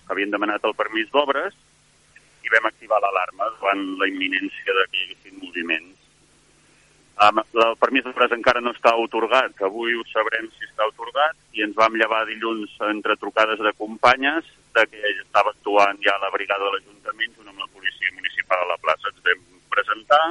que 0.05 0.13
havien 0.17 0.33
demanat 0.33 0.65
el 0.69 0.75
permís 0.77 1.09
d'obres, 1.13 1.55
i 2.45 2.53
vam 2.53 2.67
activar 2.69 3.01
l'alarma 3.01 3.49
davant 3.55 3.85
la 4.01 4.09
imminència 4.11 4.75
de 4.81 4.89
que 4.91 4.99
hi 4.99 5.07
haguessin 5.07 5.39
moviments. 5.41 6.01
Um, 7.25 7.39
el 7.41 7.77
permís 7.79 8.05
d'obres 8.05 8.35
encara 8.35 8.61
no 8.61 8.75
està 8.75 8.93
otorgat, 8.99 9.55
avui 9.63 9.95
ho 9.95 10.03
sabrem 10.11 10.51
si 10.51 10.67
està 10.67 10.89
otorgat, 10.91 11.39
i 11.55 11.63
ens 11.65 11.77
vam 11.79 11.95
llevar 11.97 12.25
dilluns 12.27 12.75
entre 12.91 13.17
trucades 13.21 13.63
de 13.63 13.73
companyes 13.79 14.51
de 14.75 14.87
que 14.91 15.03
estava 15.13 15.53
actuant 15.55 16.01
ja 16.03 16.17
la 16.23 16.31
brigada 16.35 16.67
de 16.67 16.73
l'Ajuntament 16.75 17.37
junt 17.37 17.51
amb 17.53 17.63
la 17.63 17.71
policia 17.73 18.11
municipal 18.17 18.65
a 18.65 18.73
la 18.73 18.81
plaça. 18.83 19.13
Ens 19.13 19.23
vam 19.29 19.45
presentar 19.75 20.25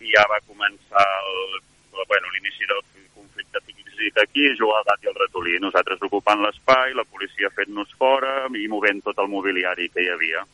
i 0.00 0.12
ja 0.14 0.24
va 0.30 0.38
començar 0.46 1.06
el, 1.30 1.58
bueno, 2.06 2.30
l'inici 2.34 2.68
del 2.70 2.84
conflicte 3.16 3.62
físic 3.66 4.20
aquí, 4.22 4.46
jugar 4.60 4.78
al 4.80 4.86
gat 4.90 5.04
i 5.04 5.10
al 5.10 5.18
ratolí. 5.18 5.58
Nosaltres 5.62 6.04
ocupant 6.06 6.44
l'espai, 6.44 6.94
la 6.94 7.06
policia 7.08 7.50
fent-nos 7.56 7.90
fora 7.98 8.46
i 8.54 8.68
movent 8.70 9.02
tot 9.06 9.18
el 9.18 9.32
mobiliari 9.32 9.90
que 9.90 10.04
hi 10.04 10.12
havia, 10.14 10.44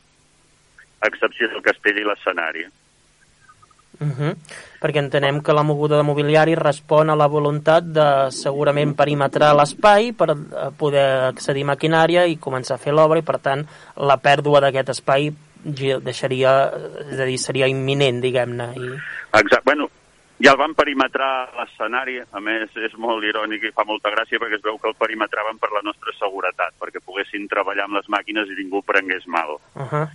a 1.00 1.12
excepció 1.12 1.50
del 1.52 1.64
castell 1.68 2.00
i 2.00 2.08
l'escenari. 2.08 2.64
Uh 4.00 4.08
-huh. 4.08 4.36
Perquè 4.80 4.98
entenem 4.98 5.40
que 5.40 5.52
la 5.52 5.62
moguda 5.62 5.96
de 5.96 6.02
mobiliari 6.02 6.54
respon 6.54 7.10
a 7.10 7.16
la 7.16 7.26
voluntat 7.26 7.84
de 7.84 8.30
segurament 8.30 8.94
perimetrar 8.94 9.54
l'espai 9.54 10.12
per 10.12 10.30
eh, 10.30 10.36
poder 10.76 11.24
accedir 11.30 11.62
a 11.62 11.72
maquinària 11.72 12.26
i 12.26 12.38
començar 12.38 12.74
a 12.74 12.78
fer 12.78 12.92
l'obra 12.92 13.18
i 13.18 13.22
per 13.22 13.38
tant 13.38 13.66
la 13.96 14.16
pèrdua 14.16 14.60
d'aquest 14.60 14.88
espai 14.88 15.32
deixaria, 15.64 16.70
és 17.10 17.20
a 17.20 17.24
dir, 17.24 17.38
seria 17.38 17.66
imminent, 17.66 18.20
diguem-ne. 18.20 18.72
I... 18.76 18.88
Exacte. 19.32 19.62
Bueno, 19.64 19.88
ja 20.42 20.52
el 20.52 20.58
van 20.58 20.74
perimetrar 20.74 21.48
l'escenari, 21.56 22.18
a 22.20 22.40
més 22.40 22.72
és 22.76 22.94
molt 22.98 23.24
irònic 23.24 23.62
i 23.64 23.72
fa 23.72 23.84
molta 23.88 24.10
gràcia 24.10 24.40
perquè 24.42 24.58
es 24.58 24.64
veu 24.64 24.78
que 24.78 24.90
el 24.90 24.98
perimetraven 24.98 25.60
per 25.62 25.70
la 25.72 25.82
nostra 25.86 26.12
seguretat, 26.18 26.74
perquè 26.80 27.00
poguessin 27.00 27.48
treballar 27.48 27.86
amb 27.86 28.00
les 28.00 28.08
màquines 28.12 28.50
i 28.50 28.58
ningú 28.58 28.82
prengués 28.82 29.26
mal. 29.26 29.56
Uh 29.74 29.86
-huh. 29.88 30.06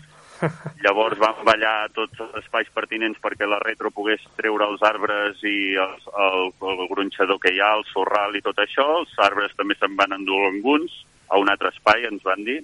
Llavors 0.83 1.19
van 1.19 1.43
ballar 1.47 1.89
tots 1.95 2.19
els 2.23 2.35
espais 2.41 2.69
pertinents 2.75 3.19
perquè 3.23 3.47
la 3.47 3.59
retro 3.63 3.91
pogués 3.91 4.23
treure 4.39 4.67
els 4.71 4.83
arbres 4.89 5.43
i 5.43 5.75
els, 5.83 6.07
el, 6.25 6.49
el 6.71 6.83
gronxador 6.91 7.39
que 7.43 7.53
hi 7.53 7.61
ha, 7.63 7.73
el 7.79 7.85
sorral 7.91 8.35
i 8.37 8.43
tot 8.45 8.59
això. 8.63 8.85
Els 9.01 9.15
arbres 9.27 9.55
també 9.59 9.77
se'n 9.79 9.97
van 9.99 10.15
endur 10.15 10.41
alguns 10.47 10.95
a 11.29 11.39
un 11.41 11.51
altre 11.51 11.73
espai, 11.73 12.07
ens 12.09 12.23
van 12.25 12.45
dir. 12.47 12.61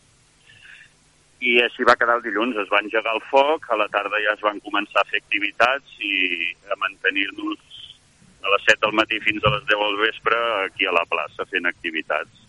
I 1.46 1.60
així 1.66 1.86
va 1.88 1.98
quedar 2.00 2.18
el 2.20 2.26
dilluns. 2.26 2.58
Es 2.64 2.72
va 2.72 2.82
engegar 2.84 3.14
el 3.18 3.24
foc, 3.30 3.68
a 3.70 3.80
la 3.82 3.90
tarda 3.94 4.24
ja 4.24 4.34
es 4.38 4.46
van 4.46 4.62
començar 4.66 5.04
a 5.04 5.10
fer 5.12 5.22
activitats 5.22 6.00
i 6.00 6.16
a 6.72 6.80
mantenir-nos 6.82 7.84
a 8.46 8.52
les 8.54 8.66
7 8.70 8.82
del 8.86 8.98
matí 8.98 9.20
fins 9.26 9.44
a 9.44 9.52
les 9.58 9.64
10 9.68 9.84
del 9.84 10.02
vespre 10.06 10.42
aquí 10.64 10.86
a 10.86 10.94
la 10.96 11.06
plaça 11.10 11.48
fent 11.50 11.66
activitats 11.66 12.45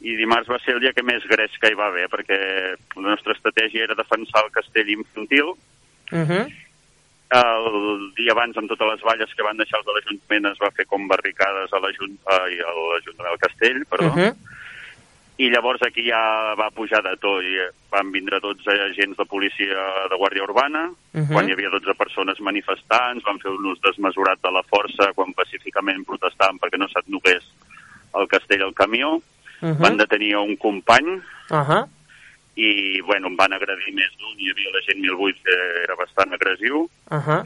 i 0.00 0.14
dimarts 0.16 0.48
va 0.48 0.58
ser 0.62 0.74
el 0.76 0.80
dia 0.80 0.92
que 0.94 1.02
més 1.02 1.24
gresca 1.26 1.68
hi 1.70 1.74
va 1.78 1.88
haver, 1.90 2.06
perquè 2.08 2.38
la 2.96 3.08
nostra 3.10 3.34
estratègia 3.34 3.84
era 3.88 3.98
defensar 3.98 4.44
el 4.44 4.52
castell 4.54 4.90
infantil. 4.94 5.54
Uh 6.12 6.24
-huh. 6.24 6.44
El 7.28 8.12
dia 8.16 8.32
abans, 8.32 8.56
amb 8.56 8.70
totes 8.70 8.88
les 8.88 9.02
valles 9.04 9.34
que 9.36 9.42
van 9.42 9.56
deixar 9.56 9.78
els 9.78 9.86
de 9.86 9.92
l'Ajuntament, 9.92 10.46
es 10.46 10.58
va 10.62 10.70
fer 10.70 10.86
com 10.86 11.08
barricades 11.08 11.72
a 11.72 11.78
l'Ajuntament 11.78 13.28
del 13.28 13.38
Castell, 13.38 13.84
perdó, 13.84 14.06
Uh 14.08 14.16
-huh. 14.16 14.36
i 15.36 15.50
llavors 15.50 15.82
aquí 15.82 16.02
ja 16.08 16.54
va 16.54 16.70
pujar 16.70 17.02
de 17.02 17.16
tot, 17.16 17.42
i 17.42 17.58
van 17.90 18.10
vindre 18.10 18.40
12 18.40 18.70
agents 18.70 19.16
de 19.16 19.24
policia 19.24 20.08
de 20.10 20.16
Guàrdia 20.16 20.42
Urbana, 20.42 20.88
Uh 20.88 21.20
-huh. 21.20 21.32
quan 21.32 21.48
hi 21.48 21.52
havia 21.52 21.68
12 21.68 21.94
persones 21.94 22.40
manifestants, 22.40 23.24
van 23.24 23.38
fer 23.40 23.50
un 23.50 23.66
ús 23.66 23.80
desmesurat 23.80 24.38
de 24.42 24.50
la 24.50 24.62
força 24.62 25.12
quan 25.14 25.34
pacíficament 25.34 26.06
protestaven 26.06 26.58
perquè 26.58 26.78
no 26.78 26.88
s'adnogués 26.88 27.44
el 28.14 28.26
castell 28.26 28.62
al 28.62 28.74
camió, 28.74 29.16
Uh 29.16 29.22
-huh. 29.66 29.78
van 29.78 29.96
detenir 29.96 30.36
un 30.36 30.56
company 30.56 31.20
Uh 31.50 31.64
-huh. 31.64 31.88
i 32.56 33.00
bueno, 33.02 33.28
em 33.28 33.36
van 33.36 33.52
agredir 33.52 33.94
més 33.94 34.10
d'un, 34.18 34.34
hi 34.38 34.50
havia 34.50 34.70
la 34.72 34.82
gent 34.86 35.00
1008 35.00 35.38
que 35.44 35.56
era 35.84 35.94
bastant 35.96 36.32
agressiu, 36.32 36.88
Uh 37.10 37.18
-huh. 37.18 37.42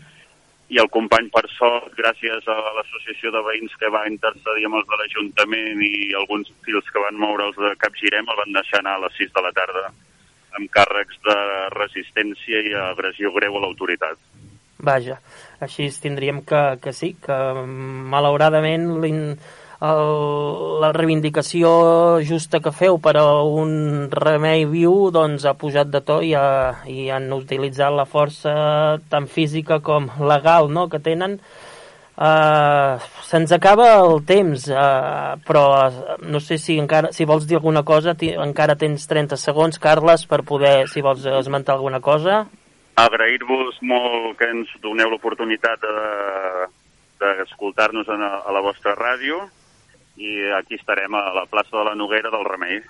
i 0.69 0.79
el 0.79 0.89
company, 0.89 1.29
per 1.31 1.47
sort, 1.59 1.93
gràcies 1.97 2.49
a 2.49 2.57
l'associació 2.77 3.31
de 3.31 3.43
veïns 3.49 3.73
que 3.79 3.89
va 3.89 4.09
intercedir 4.09 4.65
amb 4.67 4.75
els 4.75 4.87
de 4.89 4.97
l'Ajuntament 4.97 5.83
i 5.83 6.15
alguns 6.15 6.49
fils 6.65 6.85
que 6.93 6.99
van 6.99 7.17
moure 7.19 7.45
els 7.45 7.57
de 7.57 7.77
Capgirem, 7.77 8.27
el 8.29 8.37
van 8.37 8.53
deixar 8.53 8.79
anar 8.81 8.95
a 8.95 9.03
les 9.05 9.13
6 9.19 9.31
de 9.33 9.43
la 9.43 9.53
tarda 9.53 9.93
amb 10.57 10.71
càrrecs 10.71 11.17
de 11.25 11.37
resistència 11.77 12.61
i 12.61 12.73
agressió 12.75 13.33
greu 13.33 13.57
a 13.57 13.61
l'autoritat. 13.61 14.19
Vaja, 14.83 15.21
així 15.61 15.91
tindríem 16.03 16.43
que, 16.45 16.79
que 16.83 16.93
sí, 16.93 17.15
que 17.23 17.37
malauradament 18.15 19.39
el, 19.83 20.81
la 20.83 20.93
reivindicació 20.95 21.73
justa 22.27 22.61
que 22.63 22.73
feu 22.75 23.01
per 23.03 23.17
a 23.19 23.27
un 23.43 24.07
remei 24.13 24.65
viu 24.71 25.11
doncs 25.15 25.47
ha 25.49 25.57
pujat 25.59 25.91
de 25.91 26.01
to 26.07 26.21
i, 26.23 26.33
ha, 26.39 26.85
i 26.87 27.09
han 27.11 27.27
utilitzat 27.35 27.95
la 27.97 28.07
força 28.07 28.55
tant 29.11 29.27
física 29.27 29.81
com 29.83 30.09
legal 30.23 30.71
no, 30.71 30.89
que 30.89 31.03
tenen. 31.03 31.39
Uh, 32.13 33.01
se'ns 33.25 33.51
acaba 33.57 33.87
el 33.97 34.21
temps, 34.29 34.67
uh, 34.69 35.33
però 35.49 35.63
uh, 35.89 36.19
no 36.29 36.43
sé 36.45 36.59
si 36.61 36.77
encara 36.79 37.09
si 37.17 37.25
vols 37.27 37.47
dir 37.49 37.57
alguna 37.57 37.83
cosa, 37.89 38.13
ti, 38.15 38.29
encara 38.37 38.77
tens 38.79 39.09
30 39.11 39.39
segons, 39.41 39.81
Carles, 39.83 40.27
per 40.31 40.43
poder, 40.47 40.85
si 40.93 41.03
vols 41.03 41.25
esmentar 41.27 41.75
alguna 41.75 42.03
cosa. 42.05 42.45
Agrair-vos 43.01 43.81
molt 43.89 44.37
que 44.39 44.51
ens 44.53 44.71
doneu 44.85 45.11
l'oportunitat 45.11 45.83
de, 45.83 46.69
d'escoltar-nos 47.25 48.13
a, 48.13 48.21
a 48.45 48.55
la 48.55 48.63
vostra 48.63 48.95
ràdio 48.95 49.41
i 50.17 50.51
aquí 50.59 50.77
estarem 50.77 51.15
a 51.15 51.31
la 51.35 51.47
plaça 51.51 51.77
de 51.77 51.85
la 51.91 51.95
Noguera 51.95 52.31
del 52.33 52.45
Remei. 52.45 52.83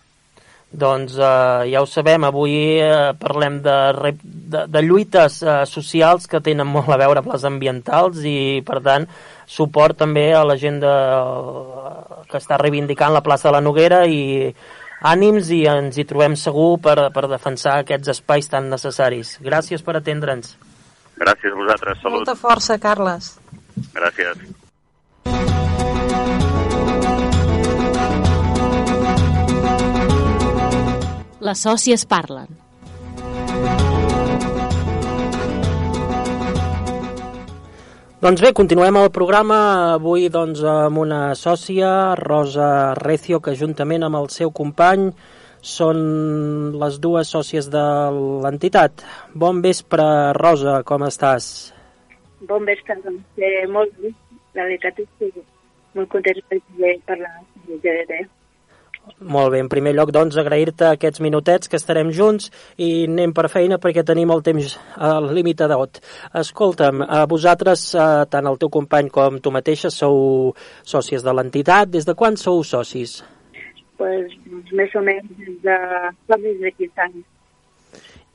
Doncs 0.73 1.19
eh, 1.21 1.69
ja 1.69 1.83
ho 1.83 1.87
sabem, 1.87 2.25
avui 2.25 2.55
eh, 2.81 3.12
parlem 3.21 3.59
de, 3.61 3.76
de, 4.25 4.62
de 4.73 4.83
lluites 4.83 5.43
eh, 5.45 5.59
socials 5.69 6.25
que 6.26 6.41
tenen 6.41 6.67
molt 6.67 6.88
a 6.88 6.97
veure 6.97 7.21
amb 7.21 7.29
les 7.35 7.45
ambientals 7.45 8.23
i, 8.25 8.62
per 8.64 8.81
tant, 8.85 9.05
suport 9.45 9.99
també 10.00 10.31
a 10.33 10.47
la 10.49 10.57
gent 10.57 10.81
de, 10.81 10.95
que 12.31 12.41
està 12.41 12.57
reivindicant 12.57 13.12
la 13.12 13.21
plaça 13.21 13.50
de 13.50 13.59
la 13.59 13.61
Noguera 13.64 14.07
i 14.09 14.49
ànims 15.12 15.52
i 15.52 15.67
ens 15.69 15.99
hi 15.99 16.07
trobem 16.09 16.38
segur 16.41 16.79
per, 16.81 16.97
per 17.12 17.26
defensar 17.29 17.83
aquests 17.83 18.14
espais 18.17 18.49
tan 18.49 18.73
necessaris. 18.73 19.37
Gràcies 19.45 19.85
per 19.85 19.99
atendre'ns. 20.00 20.57
Gràcies 21.21 21.52
a 21.52 21.61
vosaltres. 21.61 22.00
Salut. 22.00 22.23
Molta 22.23 22.38
força, 22.38 22.81
Carles. 22.81 23.35
Gràcies. 23.93 24.62
Les 31.42 31.58
sòcies 31.66 32.04
parlen. 32.06 32.46
Doncs 38.22 38.38
bé, 38.44 38.52
continuem 38.54 39.00
el 39.00 39.08
programa 39.11 39.56
avui 39.96 40.28
doncs, 40.30 40.61
amb 40.62 41.00
una 41.02 41.32
sòcia, 41.34 41.88
Rosa 42.20 42.68
Recio, 42.94 43.40
que 43.42 43.56
juntament 43.58 44.06
amb 44.06 44.20
el 44.20 44.28
seu 44.30 44.52
company 44.54 45.08
són 45.72 46.04
les 46.78 47.00
dues 47.02 47.32
sòcies 47.34 47.66
de 47.72 47.82
l'entitat. 48.44 49.02
Bon 49.34 49.58
vespre, 49.64 50.06
Rosa, 50.38 50.76
com 50.87 51.02
estàs? 51.08 51.49
Bon 52.46 52.62
vespre, 52.70 52.94
doncs, 53.02 53.26
eh, 53.42 53.66
molt 53.66 53.90
bé. 53.99 54.12
La 54.54 54.68
veritat 54.68 55.02
és 55.02 55.11
que 55.18 55.32
molt 55.99 56.14
content 56.14 56.38
per 56.46 56.61
poder 56.68 56.94
parlar 57.11 57.34
de 57.66 57.80
GDT. 57.82 58.22
Molt 59.23 59.52
bé, 59.54 59.59
en 59.62 59.68
primer 59.71 59.92
lloc, 59.94 60.11
doncs, 60.14 60.37
agrair-te 60.38 60.87
aquests 60.92 61.23
minutets 61.23 61.71
que 61.71 61.78
estarem 61.78 62.11
junts 62.14 62.50
i 62.82 63.04
anem 63.09 63.32
per 63.35 63.49
feina 63.50 63.78
perquè 63.82 64.04
tenim 64.06 64.30
el 64.35 64.42
temps 64.47 64.76
al 64.94 65.28
límit 65.35 65.62
d'ot. 65.71 66.00
Escolta'm, 66.38 67.02
a 67.02 67.25
vosaltres, 67.30 67.85
eh, 67.94 68.06
tant 68.30 68.47
el 68.47 68.59
teu 68.59 68.71
company 68.71 69.11
com 69.11 69.38
tu 69.42 69.50
mateixa, 69.54 69.90
sou 69.90 70.54
sòcies 70.82 71.23
de 71.23 71.35
l'entitat. 71.35 71.90
Des 71.90 72.06
de 72.06 72.14
quan 72.14 72.37
sou 72.37 72.62
socis? 72.62 73.23
Pues, 73.99 74.35
més 74.73 74.94
o 74.94 75.02
menys 75.02 75.30
des 75.38 75.59
de, 75.66 75.78
més 76.38 76.61
de 76.61 76.73
15 76.78 77.06
anys. 77.06 77.26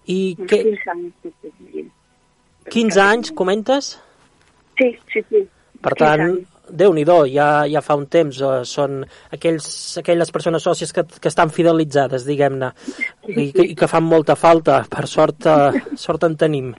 I 0.07 0.35
que, 0.47 0.63
15 0.63 0.91
anys. 0.95 1.13
des 1.23 1.33
de 1.43 1.51
15. 1.51 1.89
15 2.71 3.01
anys, 3.01 3.31
comentes? 3.31 3.97
Sí, 4.77 4.91
sí, 5.11 5.23
sí. 5.29 5.47
Per 5.81 5.95
15 5.95 6.05
tant, 6.05 6.21
anys. 6.21 6.56
Déu 6.69 6.93
nhi 6.93 7.05
ja, 7.31 7.65
ja 7.67 7.81
fa 7.81 7.95
un 7.95 8.05
temps, 8.07 8.39
eh, 8.41 8.63
són 8.65 9.03
aquells, 9.31 9.97
aquelles 10.01 10.31
persones 10.31 10.63
sòcies 10.63 10.93
que, 10.93 11.03
que 11.03 11.27
estan 11.27 11.49
fidelitzades, 11.49 12.25
diguem-ne, 12.25 12.71
i, 13.27 13.51
i 13.71 13.75
que 13.75 13.87
fan 13.87 14.03
molta 14.03 14.35
falta, 14.35 14.83
per 14.89 15.07
sort, 15.07 15.45
eh, 15.45 15.81
sort 15.95 16.23
en 16.23 16.35
tenim. 16.35 16.73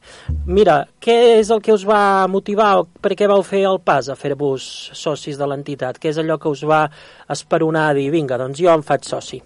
Mira, 0.47 0.87
què 1.01 1.39
és 1.39 1.51
el 1.51 1.63
que 1.63 1.73
us 1.73 1.87
va 1.89 2.27
motivar, 2.29 2.79
o 2.81 2.87
per 2.87 3.15
què 3.15 3.29
vau 3.29 3.43
fer 3.43 3.65
el 3.69 3.81
pas 3.81 4.09
a 4.09 4.17
fer-vos 4.17 4.91
socis 4.95 5.39
de 5.39 5.47
l'entitat? 5.47 5.99
Què 5.99 6.13
és 6.13 6.19
allò 6.19 6.39
que 6.39 6.49
us 6.53 6.65
va 6.65 6.87
esperonar 7.29 7.89
a 7.91 7.95
dir, 7.95 8.11
vinga, 8.11 8.39
doncs 8.39 8.61
jo 8.61 8.73
em 8.75 8.85
faig 8.85 9.09
soci? 9.09 9.41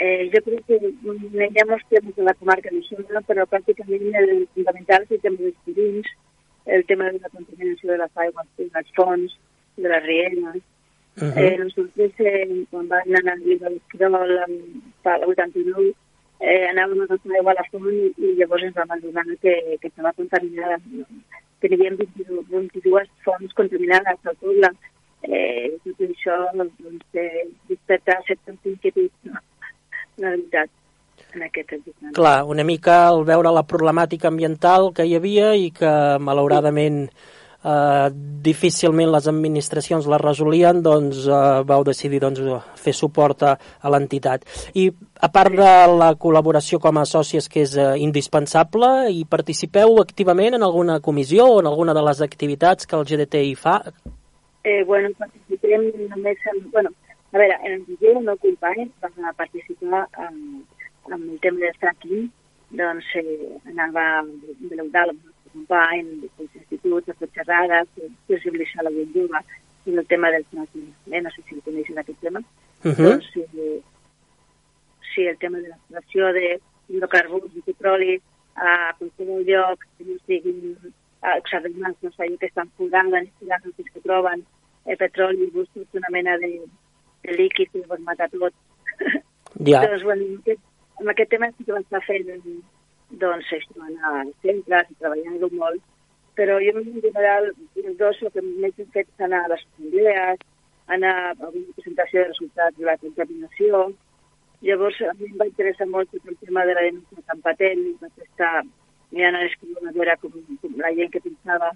Eh, 0.00 0.30
jo 0.32 0.40
crec 0.46 0.64
que 0.64 0.78
molts 1.04 1.84
temes 1.92 2.16
de 2.16 2.24
la 2.24 2.32
comarca 2.34 2.70
de 2.72 2.80
Xona, 2.86 3.20
però 3.28 3.44
pràcticament 3.44 4.14
el 4.16 4.46
fundamental 4.54 5.04
és 5.04 5.18
el 5.18 5.20
tema 5.26 5.42
dels 5.44 6.16
el 6.66 6.86
tema 6.86 7.04
de 7.10 7.18
la 7.18 7.28
contaminació 7.28 7.92
de 7.92 7.98
les 7.98 8.16
aigües, 8.16 8.46
de 8.58 8.68
les 8.74 8.92
fonts, 8.96 9.36
de 9.82 9.88
les 9.88 10.04
rieres. 10.04 10.62
Uh 11.16 11.22
-huh. 11.22 11.32
Eh, 11.36 11.58
nosaltres, 11.58 12.12
eh, 12.18 12.64
quan 12.70 12.88
van 12.88 13.02
anar 13.08 13.32
a 13.32 13.36
l'Illa 13.36 13.68
de 13.68 13.74
l'Esquirol, 13.74 14.32
per 15.02 15.18
l'89, 15.20 15.94
eh, 16.40 16.66
anàvem 16.72 17.00
a 17.00 17.04
agafar 17.04 17.32
aigua 17.36 17.52
a 17.52 17.58
la 17.58 17.68
font 17.70 17.92
i, 17.92 18.12
i 18.24 18.34
llavors 18.38 18.64
ens 18.64 18.76
vam 18.76 18.90
adonar 18.90 19.24
que, 19.42 19.54
que 19.80 19.88
estava 19.88 20.12
contaminada, 20.12 20.78
que 21.60 21.68
n'hi 21.68 21.76
havia 21.76 21.96
22, 21.96 22.46
22 22.48 23.08
fonts 23.24 23.52
contaminades 23.54 24.18
al 24.24 24.36
poble. 24.40 24.70
Eh, 25.22 25.76
tot 25.84 26.00
això 26.06 26.36
doncs, 26.56 27.04
eh, 27.12 27.44
desperta 27.68 28.22
certes 28.26 28.56
inquietuds, 28.64 29.12
no? 29.28 29.36
la 30.16 30.30
veritat, 30.30 30.70
en 31.34 31.42
aquest. 31.44 31.74
Clar, 32.16 32.38
una 32.48 32.64
mica 32.64 32.96
al 33.10 33.26
veure 33.28 33.52
la 33.52 33.66
problemàtica 33.68 34.30
ambiental 34.32 34.94
que 34.96 35.04
hi 35.04 35.14
havia 35.18 35.52
i 35.56 35.68
que 35.76 35.92
malauradament 36.24 37.04
eh, 37.64 38.08
difícilment 38.44 39.10
les 39.12 39.28
administracions 39.30 40.06
la 40.10 40.18
resolien, 40.20 40.82
doncs 40.82 41.26
eh, 41.26 41.40
vau 41.66 41.84
decidir 41.86 42.20
doncs, 42.22 42.40
fer 42.80 42.94
suport 42.96 43.44
a, 43.46 43.56
a 43.56 43.92
l'entitat. 43.92 44.46
I 44.74 44.88
a 45.20 45.28
part 45.32 45.54
de 45.56 45.72
la 46.00 46.12
col·laboració 46.20 46.80
com 46.80 47.00
a 47.00 47.06
sòcies 47.08 47.50
que 47.52 47.64
és 47.66 47.76
eh, 47.76 47.90
indispensable, 48.04 49.10
i 49.12 49.26
participeu 49.28 50.00
activament 50.02 50.56
en 50.58 50.64
alguna 50.66 51.00
comissió 51.04 51.46
o 51.50 51.60
en 51.60 51.68
alguna 51.70 51.94
de 51.96 52.06
les 52.06 52.24
activitats 52.24 52.86
que 52.86 52.96
el 52.96 53.06
GDT 53.08 53.44
hi 53.50 53.54
fa? 53.58 53.80
Eh, 54.64 54.82
bueno, 54.84 55.12
participem 55.18 55.88
només 56.08 56.50
en... 56.52 56.66
Bueno, 56.72 56.92
a 57.32 57.38
veure, 57.38 57.56
en 57.64 57.72
el 57.72 57.82
vídeo 57.86 58.18
el 58.18 58.24
meu 58.26 58.36
company 58.42 58.90
participar 59.36 60.08
en, 60.18 60.64
en 61.06 61.12
el 61.14 61.40
tema 61.40 61.60
del 61.60 61.76
fracking, 61.78 62.26
doncs 62.70 63.06
eh, 63.18 63.60
anava 63.70 64.24
de 64.26 64.76
l'Eudal 64.76 65.14
amb 65.54 65.70
el 65.72 66.06
nostre 66.06 66.30
company, 66.30 66.30
dels 66.38 66.54
instituts, 66.54 67.08
a 67.08 67.14
fer 67.14 67.28
xerrades, 67.34 67.88
a 67.98 68.10
sensibilitzar 68.28 68.84
la 68.84 68.90
gent 68.90 69.12
jove 69.14 69.44
en 69.86 69.98
el 69.98 70.06
tema 70.06 70.30
del 70.30 70.44
fracking. 70.44 70.94
Eh, 71.10 71.20
no 71.20 71.30
sé 71.30 71.42
si 71.42 71.54
el 71.54 71.62
coneixen 71.62 71.98
aquest 71.98 72.20
tema. 72.20 72.40
Uh 72.40 72.70
Uh 72.82 72.92
-huh. 72.92 73.10
Doncs 73.10 73.36
eh, 73.36 73.82
sí, 75.14 75.26
el 75.26 75.36
tema 75.38 75.58
de 75.58 75.68
l'extracció 75.68 76.32
de 76.32 76.60
hidrocarburs 76.88 77.56
i 77.56 77.60
petroli 77.60 78.22
a 78.54 78.94
qualsevol 78.98 79.44
lloc 79.44 79.78
que 79.98 80.04
no 80.04 80.16
siguin 80.26 80.76
examinats, 81.38 82.02
no 82.02 82.10
sé, 82.12 82.36
que 82.38 82.46
estan 82.46 82.70
fugant, 82.76 83.06
investigant 83.06 83.62
fins 83.76 83.90
que 83.92 84.00
troben 84.00 84.46
eh, 84.86 84.96
petroli 84.96 85.44
i 85.44 85.50
bustos, 85.50 85.86
una 85.92 86.08
mena 86.10 86.38
de, 86.38 86.62
de 87.22 87.32
líquid 87.32 87.68
que 87.72 87.86
pot 87.88 88.00
matar 88.00 88.30
tot. 88.30 88.54
Ja, 89.66 89.80
Doncs, 89.86 90.02
bueno, 90.02 90.24
amb 90.24 90.38
aquest, 90.40 90.62
amb 91.00 91.08
aquest 91.08 91.30
tema 91.30 91.52
sí 91.52 91.64
que 91.64 91.72
va 91.72 91.80
estar 91.80 92.02
fent 92.06 92.26
doncs, 93.10 93.52
als 93.52 94.36
centres 94.42 94.90
i 94.90 94.98
treballant-ho 94.98 95.50
molt, 95.52 95.82
però 96.36 96.58
jo 96.62 96.78
en 96.78 97.00
general, 97.02 97.50
dos 97.98 98.22
el 98.22 98.32
que 98.34 98.42
més 98.42 98.78
hem 98.78 98.90
fet 98.94 99.08
és 99.08 99.24
anar 99.26 99.44
a 99.44 99.50
les 99.52 99.64
assemblees, 99.66 100.44
anar 100.96 101.14
a 101.30 101.50
una 101.50 101.74
presentació 101.76 102.22
de 102.22 102.28
resultats 102.30 102.78
de 102.78 102.86
la 102.86 102.96
contaminació. 103.02 103.82
Llavors, 104.62 105.00
a 105.02 105.12
mi 105.18 105.28
em 105.30 105.38
va 105.40 105.48
interessar 105.48 105.86
molt 105.88 106.10
tot 106.12 106.28
el 106.28 106.36
tema 106.40 106.64
de 106.68 106.74
la 106.76 106.86
denúncia 106.86 107.26
tan 107.26 107.40
patent, 107.44 107.84
i 107.90 107.94
vaig 108.00 108.24
estar 108.26 108.64
mirant 109.10 109.36
a 109.36 109.44
l'escriure 109.44 109.88
a 109.88 109.94
veure 109.96 110.16
com, 110.22 110.36
com 110.62 110.76
la 110.80 110.92
gent 110.98 111.12
que 111.14 111.24
pensava, 111.24 111.70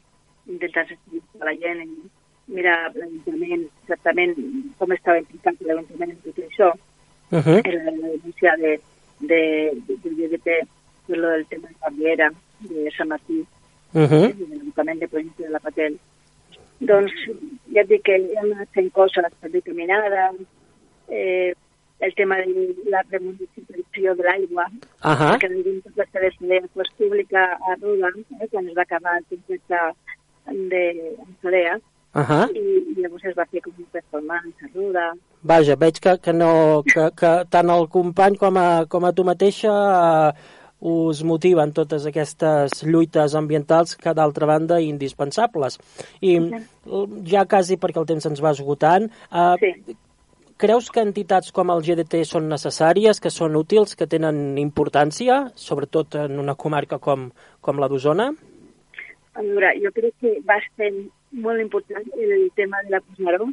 intentant 0.47 0.90
sensibilitzar 0.90 1.49
la 1.49 1.57
gent, 1.62 1.83
i 1.85 2.55
mirar 2.55 2.79
l'Ajuntament, 2.94 3.68
exactament 3.83 4.35
com 4.79 4.92
estava 4.92 5.20
implicat 5.23 5.62
l'Ajuntament 5.64 6.12
en 6.12 6.20
tot 6.25 6.40
això 6.44 6.70
uh 6.75 7.40
-huh. 7.40 7.61
era 7.64 7.85
la 7.85 8.09
denuncia 8.09 8.57
de, 8.57 8.81
de, 9.20 9.40
de, 9.87 10.29
del 10.29 10.40
Per 11.07 11.19
lo 11.19 11.29
del 11.29 11.47
tema 11.47 11.69
de 11.69 11.75
la 11.83 11.88
Riera, 11.97 12.31
de 12.61 12.90
Sant 12.97 13.09
Martí, 13.09 13.45
Uh 13.95 14.01
-huh. 14.01 14.25
eh, 14.25 14.35
de 14.35 14.95
de 15.01 15.09
província 15.09 15.47
de 15.47 15.53
la 15.53 15.61
Patel. 15.61 15.99
Doncs 16.81 17.12
ja 17.73 17.81
et 17.83 17.88
dic 17.88 18.03
que 18.03 18.17
hem 18.17 18.53
anat 18.53 18.69
fent 18.75 18.90
coses 18.93 19.33
per 19.40 19.51
dir 19.51 19.62
caminades, 19.62 20.35
eh, 21.09 21.55
el 22.01 22.14
tema 22.14 22.37
de 22.37 22.75
la 22.90 23.03
remunicipalització 23.11 24.14
de 24.17 24.23
l'aigua, 24.23 24.67
Uh 25.05 25.11
-huh. 25.11 25.38
que 25.38 25.49
pot 25.95 26.09
fer 26.12 26.33
de 26.40 26.69
pues, 26.75 26.88
pública 26.99 27.59
a 27.69 27.75
Ruda, 27.81 28.09
eh, 28.40 28.49
quan 28.51 28.69
es 28.69 28.77
va 28.77 28.83
acabar 28.83 29.19
el 29.19 29.25
projecte 29.25 29.77
de 30.71 31.17
Sorea, 31.40 31.79
Uh 32.14 32.21
-huh. 32.21 32.51
i, 32.55 32.90
i 32.90 33.03
llavors 33.03 33.25
es 33.25 33.37
va 33.37 33.47
fer 33.47 33.61
com 33.61 33.73
un 33.79 33.85
performance 33.93 34.64
a 34.64 34.69
Ruda, 34.75 35.14
Vaja, 35.43 35.77
veig 35.77 35.99
que, 36.01 36.19
que, 36.25 36.33
no, 36.33 36.83
que, 36.87 37.11
que 37.21 37.45
tant 37.51 37.69
el 37.69 37.88
company 37.88 38.37
com 38.37 38.57
a, 38.57 38.87
com 38.87 39.05
a 39.05 39.12
tu 39.12 39.25
mateixa 39.25 39.69
eh, 39.69 40.33
us 40.85 41.23
motiven 41.25 41.73
totes 41.73 42.05
aquestes 42.07 42.83
lluites 42.85 43.35
ambientals 43.38 43.97
que 43.97 44.12
d'altra 44.12 44.47
banda 44.47 44.81
indispensables. 44.85 45.79
I 46.20 46.37
ja 47.31 47.47
quasi 47.49 47.79
perquè 47.81 48.03
el 48.03 48.09
temps 48.11 48.29
ens 48.29 48.42
va 48.44 48.53
esgotant, 48.53 49.09
eh, 49.09 49.55
sí. 49.62 49.97
creus 50.61 50.90
que 50.92 51.01
entitats 51.01 51.55
com 51.57 51.73
el 51.73 51.81
GDT 51.87 52.20
són 52.29 52.51
necessàries, 52.53 53.20
que 53.20 53.33
són 53.33 53.57
útils, 53.57 53.97
que 53.97 54.07
tenen 54.07 54.59
importància, 54.61 55.47
sobretot 55.57 56.20
en 56.27 56.38
una 56.42 56.55
comarca 56.55 57.01
com, 57.01 57.31
com 57.64 57.81
la 57.81 57.88
d'Osona? 57.88 58.29
A 59.35 59.42
veure, 59.42 59.73
jo 59.83 59.90
crec 59.97 60.12
que 60.20 60.37
va 60.47 60.61
ser 60.77 60.92
molt 61.33 61.64
important 61.64 62.05
el 62.14 62.51
tema 62.55 62.83
de 62.85 62.92
la 62.92 63.01
Pusmaró, 63.01 63.49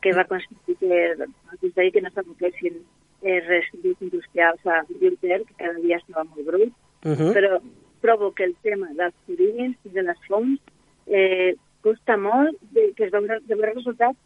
que 0.00 0.16
va 0.16 0.24
aconseguir 0.24 0.78
que, 0.80 1.28
aconseguir 1.52 1.92
que 1.92 2.00
no 2.00 2.10
s'aboquessin 2.14 2.80
eh, 3.22 3.40
residus 3.46 3.96
industrials 4.00 4.66
a 4.66 4.82
Riuter, 4.88 5.44
que 5.44 5.58
cada 5.58 5.78
dia 5.80 5.98
estava 5.98 6.24
molt 6.24 6.46
brut, 6.46 6.72
Uh 7.02 7.16
-huh. 7.16 7.32
però 7.32 7.60
trobo 8.02 8.32
que 8.32 8.44
el 8.44 8.54
tema 8.62 8.88
dels 8.92 9.14
purins 9.26 9.76
i 9.84 9.88
de 9.88 10.02
les 10.02 10.18
fonts 10.28 10.60
eh, 11.06 11.54
costa 11.80 12.16
molt 12.16 12.56
de, 12.74 12.92
que 12.96 13.04
es 13.04 13.12
veure, 13.12 13.40
de 13.48 13.54
veure 13.54 13.74
resultats 13.74 14.18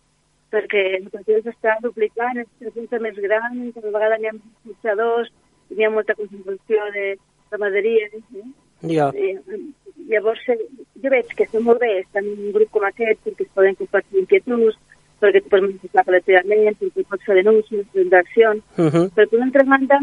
perquè 0.55 0.83
cultiu 1.11 1.41
s'està 1.43 1.79
duplicant, 1.83 2.39
és 2.39 2.75
sempre 2.75 3.01
més 3.01 3.17
gran, 3.27 3.73
cada 3.75 3.91
vegada 3.91 4.19
n'hi 4.19 4.29
ha 4.31 4.35
més 4.35 5.31
hi 5.71 5.85
ha 5.85 5.91
molta 5.91 6.15
concentració 6.15 6.85
de 6.95 7.07
ramaderia. 7.51 8.07
Eh? 8.13 8.45
Ja. 8.95 9.09
I, 9.17 9.39
llavors, 10.11 10.43
eh, 10.49 10.59
jo 11.03 11.11
veig 11.11 11.33
que 11.35 11.47
està 11.49 11.61
molt 11.61 11.81
bé 11.83 11.91
estar 12.01 12.23
en 12.23 12.31
un 12.35 12.53
grup 12.53 12.71
com 12.71 12.87
aquest 12.87 13.23
perquè 13.25 13.47
es 13.47 13.55
poden 13.57 13.79
compartir 13.81 14.21
inquietuds, 14.23 14.79
perquè 15.25 15.43
tu 15.43 15.53
pots 15.53 15.67
manifestar 15.67 16.05
col·lectivament, 16.07 16.77
perquè 16.81 17.07
pots 17.11 17.25
fer 17.29 17.39
denúncies, 17.41 17.87
interaccions, 17.95 18.63
Uh 18.79 18.91
-huh. 18.91 19.07
però 19.15 19.29
per 19.29 19.39
una 19.39 19.47
altra 19.47 19.65
banda 19.65 19.99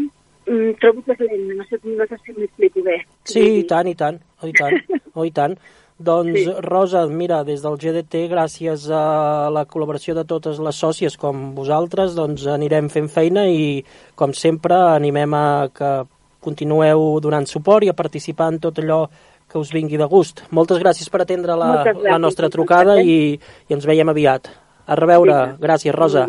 mm, 0.46 0.72
trobo 0.80 1.02
que 1.02 1.12
és 1.12 1.20
lent, 1.20 1.46
no 1.58 1.64
sé, 1.64 1.78
no 1.84 2.06
sé 2.06 2.16
si 2.24 2.32
m'explico 2.32 2.82
bé. 2.82 2.98
Sí, 3.24 3.44
i 3.60 3.64
tant, 3.64 3.86
i 3.86 3.94
tant, 3.94 4.18
oh, 4.42 4.48
i 4.48 4.52
tant, 4.52 4.74
oh, 5.14 5.24
i 5.24 5.30
tant. 5.30 5.56
Doncs, 5.98 6.38
Sí. 6.40 6.52
Rosa, 6.60 7.06
mira, 7.06 7.44
des 7.44 7.62
del 7.62 7.76
GDT, 7.78 8.28
gràcies 8.28 8.90
a 8.90 9.48
la 9.50 9.64
col·laboració 9.66 10.14
de 10.14 10.24
totes 10.24 10.58
les 10.58 10.74
sòcies 10.74 11.16
com 11.16 11.54
vosaltres, 11.54 12.16
doncs 12.16 12.46
anirem 12.46 12.88
fent 12.88 13.08
feina 13.08 13.46
i, 13.46 13.84
com 14.16 14.32
sempre, 14.32 14.74
animem 14.74 15.34
a 15.34 15.68
que 15.72 16.02
continueu 16.40 17.20
donant 17.20 17.46
suport 17.46 17.84
i 17.84 17.88
a 17.88 17.94
participar 17.94 18.48
en 18.52 18.58
tot 18.58 18.80
allò 18.82 19.06
que 19.48 19.58
us 19.58 19.70
vingui 19.70 19.98
de 20.00 20.08
gust. 20.08 20.42
Moltes 20.50 20.80
gràcies 20.80 21.08
per 21.12 21.22
atendre 21.22 21.54
la, 21.60 21.84
gràcies, 21.84 22.02
la 22.02 22.18
nostra 22.18 22.48
trucada 22.48 23.00
i, 23.02 23.38
i 23.68 23.74
ens 23.76 23.86
veiem 23.86 24.08
aviat. 24.08 24.48
A 24.86 24.96
reveure. 24.98 25.56
Gràcies, 25.60 25.94
Rosa. 25.94 26.26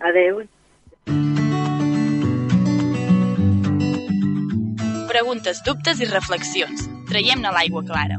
Adéu. 0.00 0.42
Preguntes, 5.08 5.62
dubtes 5.64 6.00
i 6.00 6.10
reflexions. 6.10 6.88
Traiem-ne 7.08 7.52
l'aigua 7.54 7.82
clara. 7.86 8.18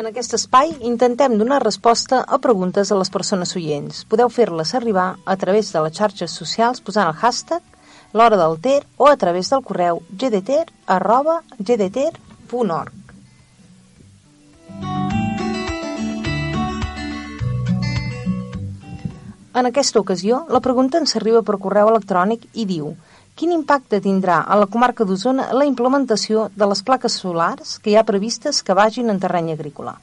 En 0.00 0.06
aquest 0.08 0.32
espai 0.32 0.70
intentem 0.88 1.34
donar 1.38 1.60
resposta 1.62 2.22
a 2.24 2.38
preguntes 2.40 2.90
a 2.90 2.96
les 2.96 3.10
persones 3.12 3.52
oients. 3.58 4.04
Podeu 4.08 4.30
fer-les 4.32 4.74
arribar 4.74 5.16
a 5.26 5.36
través 5.36 5.72
de 5.74 5.82
les 5.84 5.92
xarxes 5.98 6.32
socials 6.32 6.80
posant 6.80 7.10
el 7.10 7.18
hashtag 7.20 7.60
l'hora 8.12 8.38
del 8.40 8.58
Ter 8.64 8.82
o 8.96 9.08
a 9.10 9.16
través 9.16 9.50
del 9.50 9.62
correu 9.62 10.02
gdter 10.10 10.66
En 19.52 19.66
aquesta 19.66 19.98
ocasió, 19.98 20.44
la 20.48 20.60
pregunta 20.62 20.98
ens 21.02 21.16
arriba 21.18 21.42
per 21.42 21.58
correu 21.58 21.88
electrònic 21.90 22.46
i 22.54 22.66
diu 22.68 22.92
Quin 23.40 23.54
impacte 23.54 24.02
tindrà 24.04 24.42
a 24.44 24.56
la 24.60 24.66
comarca 24.68 25.06
d'Osona 25.08 25.46
la 25.56 25.64
implementació 25.64 26.50
de 26.60 26.66
les 26.68 26.82
plaques 26.84 27.14
solars 27.22 27.78
que 27.80 27.92
hi 27.92 27.96
ha 27.96 28.04
previstes 28.04 28.60
que 28.62 28.76
vagin 28.76 29.08
en 29.08 29.20
terreny 29.22 29.54
agrícola? 29.54 29.94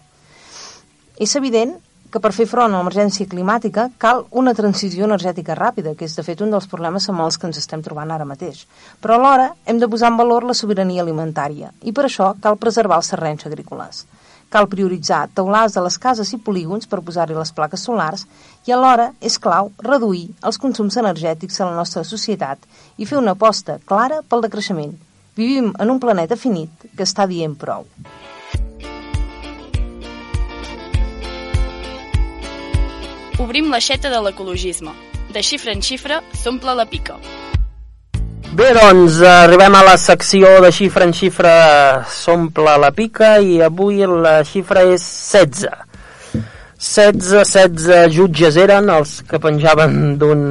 És 1.22 1.36
evident 1.38 1.76
que 2.10 2.22
per 2.24 2.32
fer 2.34 2.48
front 2.50 2.74
a 2.74 2.80
l'emergència 2.80 3.30
climàtica 3.30 3.88
cal 4.02 4.24
una 4.42 4.56
transició 4.58 5.06
energètica 5.06 5.56
ràpida, 5.60 5.94
que 5.94 6.08
és 6.08 6.16
de 6.18 6.26
fet 6.26 6.42
un 6.42 6.54
dels 6.56 6.68
problemes 6.72 7.08
amb 7.12 7.22
els 7.26 7.38
que 7.38 7.46
ens 7.50 7.60
estem 7.62 7.84
trobant 7.86 8.12
ara 8.16 8.26
mateix. 8.26 8.64
Però 9.04 9.20
alhora 9.20 9.52
hem 9.66 9.80
de 9.80 9.92
posar 9.92 10.10
en 10.12 10.18
valor 10.18 10.48
la 10.48 10.56
sobirania 10.58 11.04
alimentària 11.06 11.74
i 11.84 11.94
per 11.94 12.08
això 12.08 12.34
cal 12.42 12.58
preservar 12.58 13.02
els 13.04 13.12
terrenys 13.14 13.46
agrícoles. 13.52 14.06
Cal 14.50 14.68
prioritzar 14.72 15.26
teulars 15.36 15.74
de 15.76 15.82
les 15.84 15.98
cases 16.00 16.30
i 16.32 16.40
polígons 16.40 16.88
per 16.88 17.02
posar-hi 17.04 17.36
les 17.36 17.52
plaques 17.56 17.84
solars 17.84 18.24
i 18.68 18.72
alhora 18.72 19.10
és 19.20 19.36
clau 19.44 19.74
reduir 19.84 20.30
els 20.48 20.60
consums 20.62 20.96
energètics 21.02 21.60
a 21.60 21.68
la 21.68 21.76
nostra 21.76 22.06
societat 22.08 22.64
i 22.98 23.06
fer 23.10 23.20
una 23.20 23.36
aposta 23.36 23.80
clara 23.86 24.22
pel 24.24 24.46
decreixement. 24.48 24.96
Vivim 25.36 25.74
en 25.78 25.92
un 25.92 26.00
planeta 26.00 26.40
finit 26.40 26.88
que 26.96 27.04
està 27.04 27.28
dient 27.28 27.58
prou. 27.60 27.86
Obrim 33.44 33.68
l'aixeta 33.70 34.10
de 34.10 34.24
l'ecologisme. 34.24 34.96
De 35.36 35.44
xifra 35.44 35.76
en 35.76 35.84
xifra 35.86 36.24
s'omple 36.34 36.74
la 36.74 36.88
pica. 36.90 37.20
Bé, 38.58 38.72
doncs, 38.74 39.20
arribem 39.22 39.76
a 39.78 39.84
la 39.86 39.94
secció 40.02 40.48
de 40.64 40.72
xifra 40.74 41.06
en 41.06 41.12
xifra 41.14 41.52
s'omple 42.10 42.74
la 42.82 42.90
pica 42.90 43.36
i 43.38 43.60
avui 43.62 44.02
la 44.10 44.40
xifra 44.50 44.82
és 44.96 45.04
16. 45.06 45.68
16, 46.82 47.44
16 47.52 48.16
jutges 48.16 48.58
eren 48.58 48.90
els 48.90 49.20
que 49.30 49.38
penjaven 49.44 50.18
d'un 50.18 50.42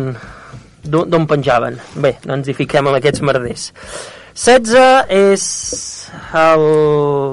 d'on 0.86 1.26
penjaven. 1.26 1.80
Bé, 1.98 2.14
no 2.30 2.38
ens 2.38 2.46
hi 2.46 2.54
fiquem 2.54 2.86
amb 2.86 3.00
aquests 3.00 3.26
merders. 3.26 3.68
16 4.38 5.10
és 5.10 5.50
el 6.46 6.66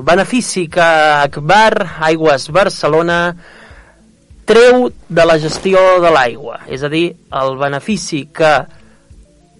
benefici 0.09 0.65
que 0.73 0.91
Akbar 1.29 1.99
Aigües 2.09 2.49
Barcelona 2.49 3.23
treu 4.49 4.87
de 4.89 5.25
la 5.29 5.37
gestió 5.37 5.91
de 6.01 6.17
l'aigua, 6.17 6.63
és 6.65 6.81
a 6.81 6.89
dir, 6.89 7.11
el 7.29 7.59
benefici 7.61 8.25
que 8.33 8.55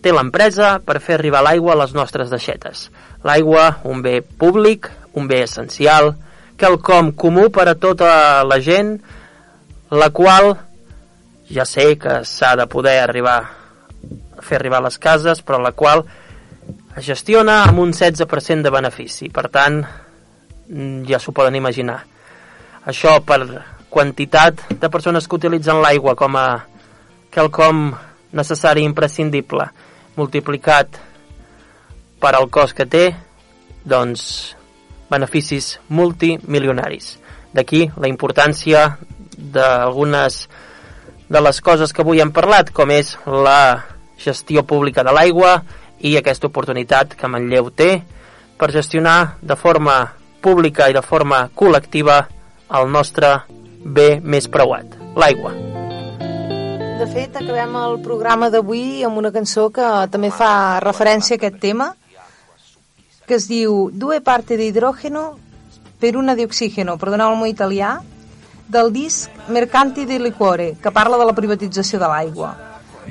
té 0.04 0.12
l'empresa 0.12 0.76
per 0.84 1.00
fer 1.02 1.16
arribar 1.18 1.44
l'aigua 1.46 1.74
a 1.74 1.80
les 1.80 1.94
nostres 1.96 2.30
deixetes. 2.34 2.90
L'aigua, 3.24 3.80
un 3.88 4.04
bé 4.04 4.20
públic, 4.22 4.90
un 5.16 5.30
bé 5.32 5.44
essencial, 5.48 6.12
quelcom 6.60 7.14
comú 7.16 7.48
per 7.54 7.70
a 7.72 7.76
tota 7.80 8.44
la 8.44 8.60
gent, 8.60 8.98
la 9.92 10.10
qual 10.12 10.54
ja 11.54 11.66
sé 11.66 11.94
que 12.02 12.22
s'ha 12.28 12.56
de 12.60 12.68
poder 12.68 13.00
arribar 13.00 13.40
fer 14.44 14.60
arribar 14.60 14.82
a 14.82 14.88
les 14.90 15.00
cases, 15.00 15.40
però 15.42 15.62
la 15.62 15.72
qual 15.72 16.04
es 16.98 17.06
gestiona 17.06 17.62
amb 17.64 17.80
un 17.80 17.94
16% 17.96 18.66
de 18.66 18.74
benefici. 18.74 19.30
Per 19.32 19.48
tant, 19.54 19.80
ja 21.08 21.20
s'ho 21.20 21.32
poden 21.32 21.56
imaginar. 21.56 22.02
Això 22.86 23.16
per 23.24 23.40
quantitat 23.94 24.66
de 24.82 24.90
persones 24.92 25.30
que 25.30 25.40
utilitzen 25.40 25.80
l'aigua 25.80 26.18
com 26.20 26.36
a 26.36 26.48
quelcom 27.32 27.94
necessari 28.36 28.84
i 28.84 28.90
imprescindible 28.90 29.70
multiplicat 30.18 31.00
per 32.22 32.34
al 32.36 32.50
cost 32.54 32.76
que 32.78 32.86
té, 32.88 33.06
doncs 33.84 34.56
beneficis 35.12 35.78
multimilionaris. 35.90 37.18
D'aquí 37.54 37.86
la 38.00 38.10
importància 38.10 38.86
d'algunes 39.38 40.48
de 41.30 41.42
les 41.42 41.62
coses 41.62 41.94
que 41.94 42.04
avui 42.04 42.22
hem 42.22 42.32
parlat, 42.34 42.72
com 42.72 42.92
és 42.94 43.16
la 43.26 43.84
gestió 44.18 44.64
pública 44.64 45.04
de 45.04 45.14
l'aigua 45.14 45.58
i 46.00 46.16
aquesta 46.18 46.48
oportunitat 46.48 47.18
que 47.18 47.30
Manlleu 47.30 47.72
té 47.72 47.92
per 48.58 48.72
gestionar 48.72 49.38
de 49.42 49.58
forma 49.60 49.98
pública 50.44 50.90
i 50.90 50.96
de 50.96 51.02
forma 51.02 51.48
col·lectiva 51.56 52.24
el 52.80 52.90
nostre 52.92 53.36
bé 53.84 54.18
més 54.24 54.50
preuat, 54.50 55.00
l'aigua. 55.16 55.73
De 57.04 57.10
fet, 57.12 57.34
acabem 57.36 57.74
el 57.76 57.98
programa 58.00 58.48
d'avui 58.48 59.02
amb 59.04 59.20
una 59.20 59.34
cançó 59.36 59.66
que 59.76 59.84
també 60.08 60.30
fa 60.32 60.80
referència 60.80 61.36
a 61.36 61.40
aquest 61.42 61.58
tema, 61.60 61.90
que 63.28 63.36
es 63.36 63.50
diu 63.50 63.90
Due 63.92 64.22
parte 64.24 64.56
di 64.56 64.70
idrògeno 64.72 65.24
per 66.00 66.14
una 66.16 66.32
di 66.32 66.46
oxígeno, 66.48 66.96
perdoneu-me 67.02 67.50
italià, 67.52 67.98
del 68.72 68.94
disc 68.96 69.52
Mercanti 69.52 70.06
di 70.08 70.22
Liquore, 70.24 70.78
que 70.80 70.96
parla 70.96 71.20
de 71.20 71.28
la 71.28 71.36
privatització 71.36 72.00
de 72.00 72.08
l'aigua. 72.08 72.56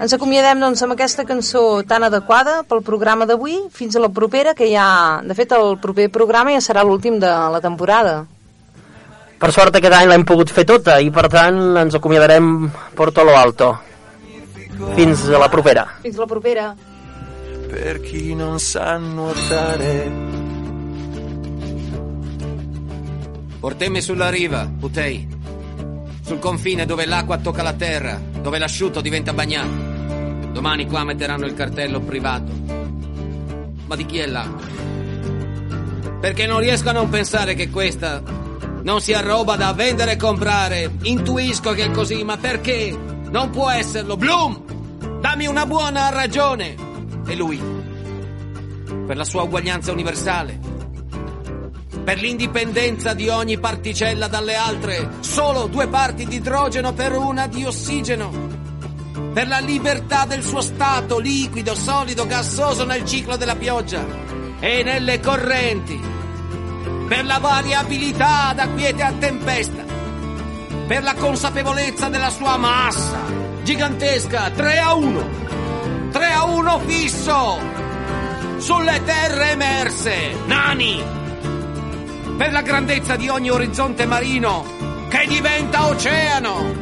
Ens 0.00 0.16
acomiadem 0.16 0.64
doncs, 0.64 0.80
amb 0.80 0.96
aquesta 0.96 1.28
cançó 1.28 1.82
tan 1.84 2.08
adequada 2.08 2.62
pel 2.64 2.80
programa 2.80 3.28
d'avui. 3.28 3.58
Fins 3.76 3.92
a 3.92 4.00
la 4.00 4.08
propera, 4.08 4.56
que 4.56 4.72
ja... 4.72 5.20
De 5.20 5.36
fet, 5.36 5.52
el 5.52 5.76
proper 5.84 6.08
programa 6.08 6.56
ja 6.56 6.64
serà 6.64 6.80
l'últim 6.80 7.20
de 7.20 7.28
la 7.28 7.60
temporada. 7.60 8.22
Per 9.42 9.50
sort 9.50 9.74
aquest 9.74 9.94
any 9.96 10.06
l'hem 10.06 10.22
pogut 10.22 10.52
fer 10.54 10.62
tota 10.62 11.00
i 11.02 11.10
per 11.10 11.26
tant 11.26 11.56
ens 11.80 11.98
acomiadarem 11.98 12.70
per 12.94 13.10
tot 13.10 13.26
lo 13.26 13.34
alto. 13.34 13.74
Fins 14.94 15.26
a 15.26 15.38
la 15.42 15.48
propera. 15.50 15.86
Fins 16.02 16.16
a 16.16 16.20
la 16.22 16.30
propera. 16.30 16.74
per 17.72 18.02
chi 18.02 18.34
non 18.34 18.60
sa 18.60 18.98
nuotare. 18.98 20.12
Portemi 23.58 24.02
sulla 24.02 24.28
riva, 24.28 24.70
Putei. 24.78 25.26
Sul 26.20 26.38
confine 26.38 26.84
dove 26.84 27.06
l'acqua 27.06 27.38
tocca 27.38 27.62
la 27.62 27.72
terra, 27.72 28.20
dove 28.42 28.58
l'asciutto 28.58 29.00
diventa 29.00 29.32
bagnato. 29.32 30.50
Domani 30.52 30.86
qua 30.86 31.02
metteranno 31.04 31.46
il 31.46 31.54
cartello 31.54 32.00
privato. 32.00 32.52
Ma 33.86 33.96
di 33.96 34.04
chi 34.04 34.18
è 34.18 34.26
l'acqua? 34.26 34.66
Perché 36.20 36.46
non 36.46 36.60
riesco 36.60 36.90
a 36.90 36.92
non 36.92 37.08
pensare 37.08 37.54
che 37.54 37.70
questa 37.70 38.22
non 38.82 39.00
sia 39.00 39.20
roba 39.20 39.56
da 39.56 39.72
vendere 39.72 40.12
e 40.12 40.16
comprare. 40.16 40.90
Intuisco 41.02 41.72
che 41.72 41.84
è 41.84 41.90
così, 41.90 42.22
ma 42.24 42.36
perché? 42.36 42.96
Non 43.30 43.50
può 43.50 43.70
esserlo. 43.70 44.16
Bloom! 44.16 45.20
Dammi 45.20 45.46
una 45.46 45.66
buona 45.66 46.08
ragione. 46.10 46.74
E 47.26 47.34
lui? 47.34 47.60
Per 49.06 49.16
la 49.16 49.24
sua 49.24 49.42
uguaglianza 49.42 49.92
universale 49.92 50.72
per 52.02 52.18
l'indipendenza 52.18 53.14
di 53.14 53.28
ogni 53.28 53.58
particella 53.58 54.26
dalle 54.26 54.56
altre, 54.56 55.08
solo 55.20 55.66
due 55.66 55.86
parti 55.86 56.26
di 56.26 56.36
idrogeno 56.36 56.92
per 56.92 57.12
una 57.12 57.46
di 57.46 57.64
ossigeno, 57.64 58.30
per 59.32 59.46
la 59.46 59.60
libertà 59.60 60.24
del 60.26 60.42
suo 60.42 60.60
stato 60.60 61.18
liquido, 61.18 61.76
solido, 61.76 62.26
gassoso 62.26 62.84
nel 62.84 63.04
ciclo 63.04 63.36
della 63.36 63.54
pioggia 63.54 64.04
e 64.58 64.82
nelle 64.82 65.20
correnti, 65.20 66.00
per 67.12 67.26
la 67.26 67.36
variabilità 67.36 68.54
da 68.54 68.68
quiete 68.68 69.02
a 69.02 69.12
tempesta, 69.12 69.84
per 70.86 71.02
la 71.02 71.12
consapevolezza 71.12 72.08
della 72.08 72.30
sua 72.30 72.56
massa 72.56 73.18
gigantesca, 73.62 74.48
3 74.48 74.78
a 74.78 74.94
1, 74.94 75.30
3 76.10 76.24
a 76.32 76.44
1 76.44 76.78
fisso 76.86 77.60
sulle 78.56 79.02
terre 79.04 79.50
emerse, 79.50 80.38
nani, 80.46 81.04
per 82.38 82.50
la 82.50 82.62
grandezza 82.62 83.14
di 83.16 83.28
ogni 83.28 83.50
orizzonte 83.50 84.06
marino 84.06 84.64
che 85.10 85.26
diventa 85.28 85.88
oceano, 85.88 86.74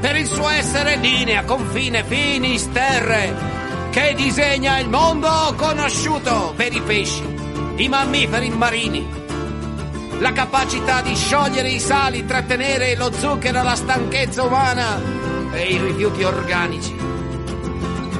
per 0.00 0.14
il 0.14 0.26
suo 0.26 0.50
essere 0.50 0.98
linea, 0.98 1.42
confine, 1.42 2.04
finis, 2.04 2.70
terre, 2.70 3.34
che 3.90 4.14
disegna 4.14 4.78
il 4.78 4.88
mondo 4.88 5.52
conosciuto 5.56 6.52
per 6.54 6.72
i 6.72 6.80
pesci, 6.80 7.24
i 7.74 7.88
mammiferi 7.88 8.50
marini, 8.50 9.26
la 10.18 10.32
capacità 10.32 11.00
di 11.00 11.14
sciogliere 11.14 11.70
i 11.70 11.78
sali, 11.78 12.24
trattenere 12.24 12.96
lo 12.96 13.12
zucchero, 13.12 13.62
la 13.62 13.74
stanchezza 13.74 14.42
umana 14.42 15.00
e 15.52 15.62
i 15.62 15.78
rifiuti 15.78 16.24
organici. 16.24 16.96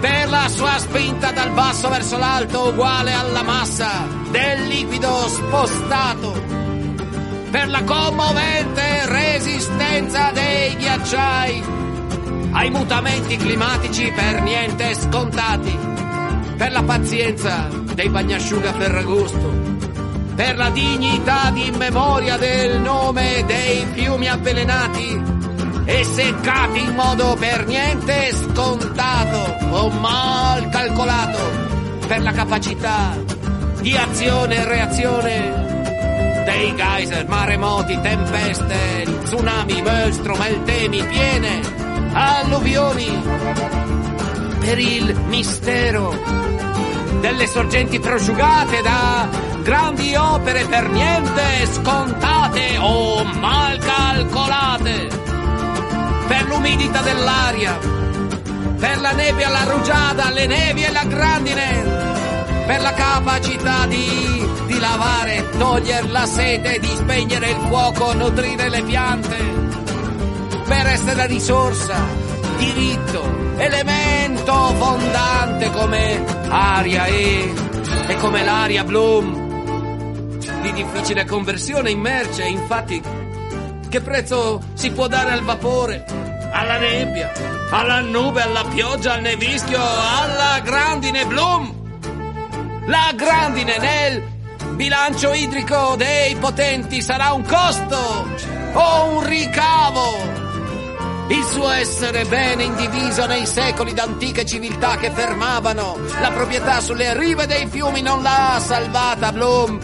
Per 0.00 0.28
la 0.28 0.48
sua 0.48 0.78
spinta 0.78 1.32
dal 1.32 1.50
basso 1.50 1.88
verso 1.88 2.16
l'alto 2.16 2.68
uguale 2.68 3.12
alla 3.12 3.42
massa 3.42 4.06
del 4.30 4.66
liquido 4.68 5.28
spostato. 5.28 6.40
Per 7.50 7.68
la 7.68 7.82
commovente 7.82 9.06
resistenza 9.06 10.30
dei 10.32 10.76
ghiacciai 10.76 11.62
ai 12.52 12.70
mutamenti 12.70 13.36
climatici 13.36 14.12
per 14.14 14.42
niente 14.42 14.94
scontati. 14.94 15.76
Per 16.56 16.72
la 16.72 16.82
pazienza 16.82 17.68
dei 17.94 18.08
bagnasciuga 18.08 18.72
Ferragosto 18.72 19.67
per 20.38 20.56
la 20.56 20.70
dignità 20.70 21.50
di 21.50 21.68
memoria 21.72 22.36
del 22.36 22.80
nome 22.80 23.42
dei 23.44 23.84
fiumi 23.92 24.28
avvelenati 24.28 25.20
e 25.84 26.04
seccati 26.04 26.80
in 26.80 26.94
modo 26.94 27.34
per 27.36 27.66
niente 27.66 28.32
scontato 28.32 29.66
o 29.74 29.90
mal 29.90 30.68
calcolato, 30.68 31.40
per 32.06 32.22
la 32.22 32.30
capacità 32.30 33.16
di 33.80 33.96
azione 33.96 34.54
e 34.58 34.64
reazione 34.64 36.44
dei 36.44 36.72
geyser, 36.76 37.26
maremoti, 37.26 38.00
tempeste, 38.00 39.06
tsunami, 39.24 39.82
maelstrom, 39.82 40.40
eltemi, 40.40 41.02
piene, 41.02 41.60
alluvioni, 42.12 43.22
per 44.60 44.78
il 44.78 45.18
mistero 45.26 46.57
delle 47.20 47.46
sorgenti 47.46 47.98
prosciugate 47.98 48.80
da 48.82 49.28
grandi 49.62 50.14
opere 50.14 50.64
per 50.66 50.88
niente 50.88 51.66
scontate 51.72 52.78
o 52.78 53.24
mal 53.24 53.78
calcolate, 53.78 55.08
per 56.26 56.46
l'umidità 56.46 57.00
dell'aria, 57.00 57.78
per 58.78 59.00
la 59.00 59.12
neve 59.12 59.44
alla 59.44 59.64
rugiada, 59.64 60.30
le 60.30 60.46
nevi 60.46 60.84
e 60.84 60.92
la 60.92 61.04
grandine, 61.04 61.82
per 62.66 62.80
la 62.80 62.92
capacità 62.92 63.86
di, 63.86 64.48
di 64.66 64.78
lavare, 64.78 65.48
togliere 65.58 66.08
la 66.08 66.26
sete, 66.26 66.78
di 66.78 66.88
spegnere 66.88 67.50
il 67.50 67.58
fuoco, 67.66 68.14
nutrire 68.14 68.68
le 68.68 68.82
piante, 68.82 69.36
per 70.66 70.86
essere 70.86 71.26
risorsa, 71.26 71.96
diritto, 72.56 73.47
elemento 73.58 74.52
fondante 74.74 75.70
come 75.70 76.24
aria 76.48 77.06
e, 77.06 77.52
e 78.06 78.16
come 78.16 78.44
l'aria 78.44 78.84
Bloom 78.84 79.46
di 80.60 80.72
difficile 80.72 81.24
conversione 81.24 81.90
in 81.90 82.00
merce, 82.00 82.44
infatti 82.44 83.02
che 83.88 84.00
prezzo 84.00 84.60
si 84.74 84.90
può 84.90 85.06
dare 85.06 85.32
al 85.32 85.42
vapore, 85.42 86.04
alla 86.50 86.78
nebbia, 86.78 87.32
alla 87.70 88.00
nube, 88.00 88.42
alla 88.42 88.64
pioggia, 88.64 89.14
al 89.14 89.22
nevischio, 89.22 89.80
alla 89.80 90.60
grandine 90.60 91.26
Bloom? 91.26 91.76
La 92.86 93.12
grandine 93.14 93.78
nel 93.78 94.22
bilancio 94.74 95.32
idrico 95.32 95.94
dei 95.96 96.34
potenti 96.36 97.02
sarà 97.02 97.32
un 97.32 97.42
costo 97.42 98.26
o 98.72 99.04
un 99.16 99.26
ricavo? 99.26 100.37
Il 101.30 101.44
suo 101.44 101.68
essere 101.68 102.24
bene 102.24 102.62
indiviso 102.62 103.26
nei 103.26 103.44
secoli 103.44 103.92
d'antiche 103.92 104.46
civiltà 104.46 104.96
che 104.96 105.10
fermavano 105.10 105.98
la 106.20 106.30
proprietà 106.30 106.80
sulle 106.80 107.16
rive 107.18 107.46
dei 107.46 107.66
fiumi 107.66 108.00
non 108.00 108.22
l'ha 108.22 108.58
salvata 108.64 109.30
Bloom 109.30 109.78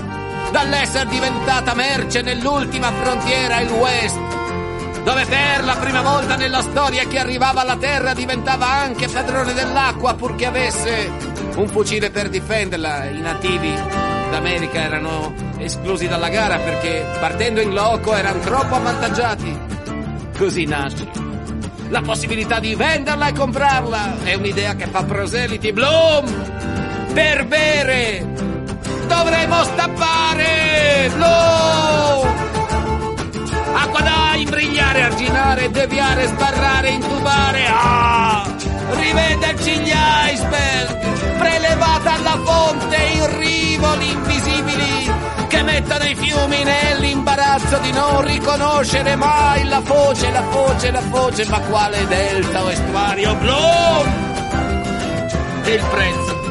dall'essere 0.51 1.11
diventata 1.11 1.75
merce 1.75 2.23
nell'ultima 2.23 2.91
frontiera, 2.93 3.61
il 3.61 3.71
West, 3.73 4.19
dove 5.03 5.27
per 5.27 5.65
la 5.65 5.75
prima 5.75 6.01
volta 6.01 6.37
nella 6.37 6.63
storia 6.63 7.05
chi 7.05 7.19
arrivava 7.19 7.61
alla 7.61 7.77
terra 7.77 8.15
diventava 8.15 8.67
anche 8.67 9.09
padrone 9.09 9.53
dell'acqua 9.53 10.15
purché 10.15 10.47
avesse 10.47 11.11
un 11.57 11.69
fucile 11.69 12.11
per 12.11 12.31
difenderla. 12.31 13.05
I 13.11 13.21
nativi 13.21 13.75
d'America 14.31 14.81
erano 14.81 15.35
esclusi 15.59 16.09
dalla 16.09 16.29
gara 16.29 16.57
perché 16.59 17.05
partendo 17.21 17.61
in 17.61 17.75
loco 17.75 18.15
erano 18.15 18.39
troppo 18.39 18.77
avvantaggiati. 18.77 19.59
Così 20.39 20.65
nasce 20.65 21.33
la 21.95 22.03
possibilità 22.03 22.59
di 22.59 22.75
venderla 22.75 23.29
e 23.29 23.33
comprarla. 23.33 24.17
È 24.25 24.35
un'idea 24.35 24.75
che 24.75 24.87
fa 24.89 25.05
proseliti. 25.05 25.73
Bloom! 25.73 26.27
Per 27.13 27.47
bere! 27.47 28.27
Dovremo 29.07 29.63
stappare! 29.63 31.09
Lo! 31.17 32.23
Acqua 33.75 34.01
da 34.01 34.35
imbrigliare, 34.35 35.03
arginare, 35.03 35.71
deviare, 35.71 36.27
sbarrare, 36.27 36.89
intubare. 36.89 37.65
Ah! 37.69 38.45
Rivederci 38.91 39.79
gli 39.79 39.93
iceberg! 40.33 41.37
Prelevata 41.39 42.15
alla 42.15 42.41
fonte 42.45 42.97
in 42.97 43.39
rivoli 43.39 44.11
invisibili 44.11 45.14
che 45.55 45.63
mettono 45.63 46.05
i 46.05 46.17
fiumi 46.17 46.65
nell'imbarazzo 46.65 47.79
di 47.79 47.93
non 47.93 48.25
riconoscere 48.25 49.15
mai 49.15 49.65
la 49.69 49.81
foce, 49.83 50.31
la 50.33 50.43
foce, 50.51 50.91
la 50.91 51.01
foce, 51.01 51.47
ma 51.47 51.61
quale 51.61 52.07
delta 52.09 52.65
o 52.65 52.71
estuario 52.73 53.35
blu? 53.37 53.55
E 55.65 55.75
il 55.75 55.85
prezzo 55.91 56.43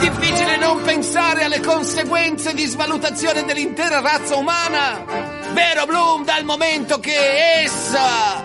difficile 0.00 0.56
non 0.56 0.82
pensare 0.82 1.44
alle 1.44 1.60
conseguenze 1.60 2.52
di 2.52 2.64
svalutazione 2.64 3.44
dell'intera 3.44 4.00
razza 4.00 4.36
umana. 4.36 5.04
Vero 5.52 5.86
Bloom, 5.86 6.24
dal 6.24 6.44
momento 6.44 6.98
che 6.98 7.62
essa 7.62 8.44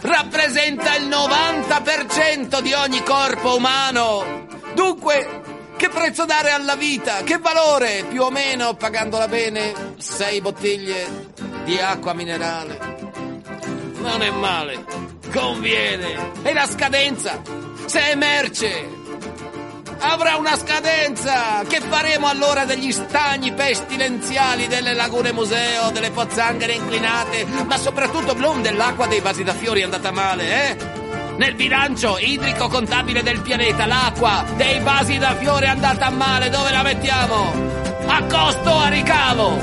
rappresenta 0.00 0.96
il 0.96 1.08
90% 1.08 2.60
di 2.60 2.72
ogni 2.72 3.02
corpo 3.04 3.56
umano. 3.56 4.46
Dunque, 4.74 5.37
che 5.78 5.88
prezzo 5.88 6.24
dare 6.24 6.50
alla 6.50 6.74
vita? 6.74 7.22
Che 7.22 7.38
valore? 7.38 8.04
Più 8.08 8.22
o 8.22 8.30
meno, 8.30 8.74
pagandola 8.74 9.28
bene, 9.28 9.94
sei 9.96 10.40
bottiglie 10.40 11.30
di 11.64 11.78
acqua 11.78 12.12
minerale. 12.14 12.96
Non 14.00 14.20
è 14.22 14.30
male, 14.30 14.84
conviene. 15.32 16.32
E 16.42 16.52
la 16.52 16.66
scadenza? 16.66 17.40
Se 17.86 18.10
è 18.10 18.16
merce, 18.16 18.88
avrà 20.00 20.34
una 20.34 20.56
scadenza. 20.56 21.62
Che 21.64 21.80
faremo 21.80 22.26
allora 22.26 22.64
degli 22.64 22.90
stagni 22.90 23.52
pestilenziali 23.52 24.66
delle 24.66 24.94
lagune 24.94 25.32
museo, 25.32 25.90
delle 25.92 26.10
pozzanghere 26.10 26.72
inclinate, 26.72 27.44
ma 27.44 27.78
soprattutto 27.78 28.34
Bloom 28.34 28.62
dell'acqua 28.62 29.06
dei 29.06 29.20
vasi 29.20 29.44
da 29.44 29.54
fiori 29.54 29.82
è 29.82 29.84
andata 29.84 30.10
male, 30.10 30.70
eh? 30.70 30.97
Nel 31.38 31.54
bilancio 31.54 32.18
idrico 32.18 32.68
contabile 32.68 33.22
del 33.22 33.40
pianeta, 33.40 33.86
l'acqua 33.86 34.44
dei 34.56 34.80
vasi 34.80 35.18
da 35.18 35.34
fiore 35.36 35.66
è 35.66 35.68
andata 35.68 36.10
male, 36.10 36.50
dove 36.50 36.70
la 36.70 36.82
mettiamo? 36.82 37.52
A 38.06 38.22
costo 38.24 38.74
a 38.74 38.88
ricavo? 38.88 39.56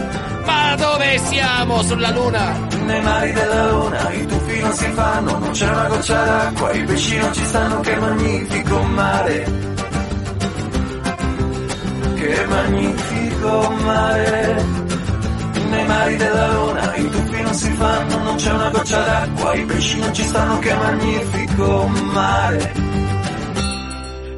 Ma 0.46 0.76
dove 0.76 1.18
siamo? 1.20 1.84
Sulla 1.84 2.12
luna? 2.12 2.68
Nei 2.86 3.02
mari 3.02 3.32
della 3.34 3.70
luna 3.70 4.12
i 4.12 4.26
tuffi 4.26 4.60
non 4.60 4.74
si 4.74 4.86
fanno, 4.92 5.38
non 5.38 5.52
c'è 5.52 5.70
una 5.70 5.88
goccia 5.88 6.24
d'acqua, 6.24 6.72
i 6.72 6.84
pesci 6.84 7.18
non 7.18 7.34
ci 7.34 7.46
stanno, 7.46 7.80
che 7.82 7.96
magnifico 7.96 8.82
mare 8.84 9.74
che 12.26 12.46
magnifico 12.48 13.70
mare. 13.84 14.66
Nei 15.70 15.86
mari 15.86 16.16
della 16.16 16.52
luna 16.54 16.96
i 16.96 17.10
tuffi 17.10 17.25
si 17.56 17.72
fanno, 17.72 18.18
non 18.24 18.36
c'è 18.36 18.52
una 18.52 18.70
goccia 18.70 19.02
d'acqua, 19.04 19.54
i 19.54 19.66
pesci 19.66 20.00
non 20.00 20.14
ci 20.14 20.24
stanno, 20.24 20.60
che 20.60 20.74
magnifico 20.74 21.88
mare. 21.88 22.74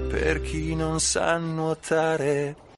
Per 0.10 0.42
chi 0.42 0.76
non 0.76 1.00
sa 1.00 1.38
nuotare. 1.38 2.66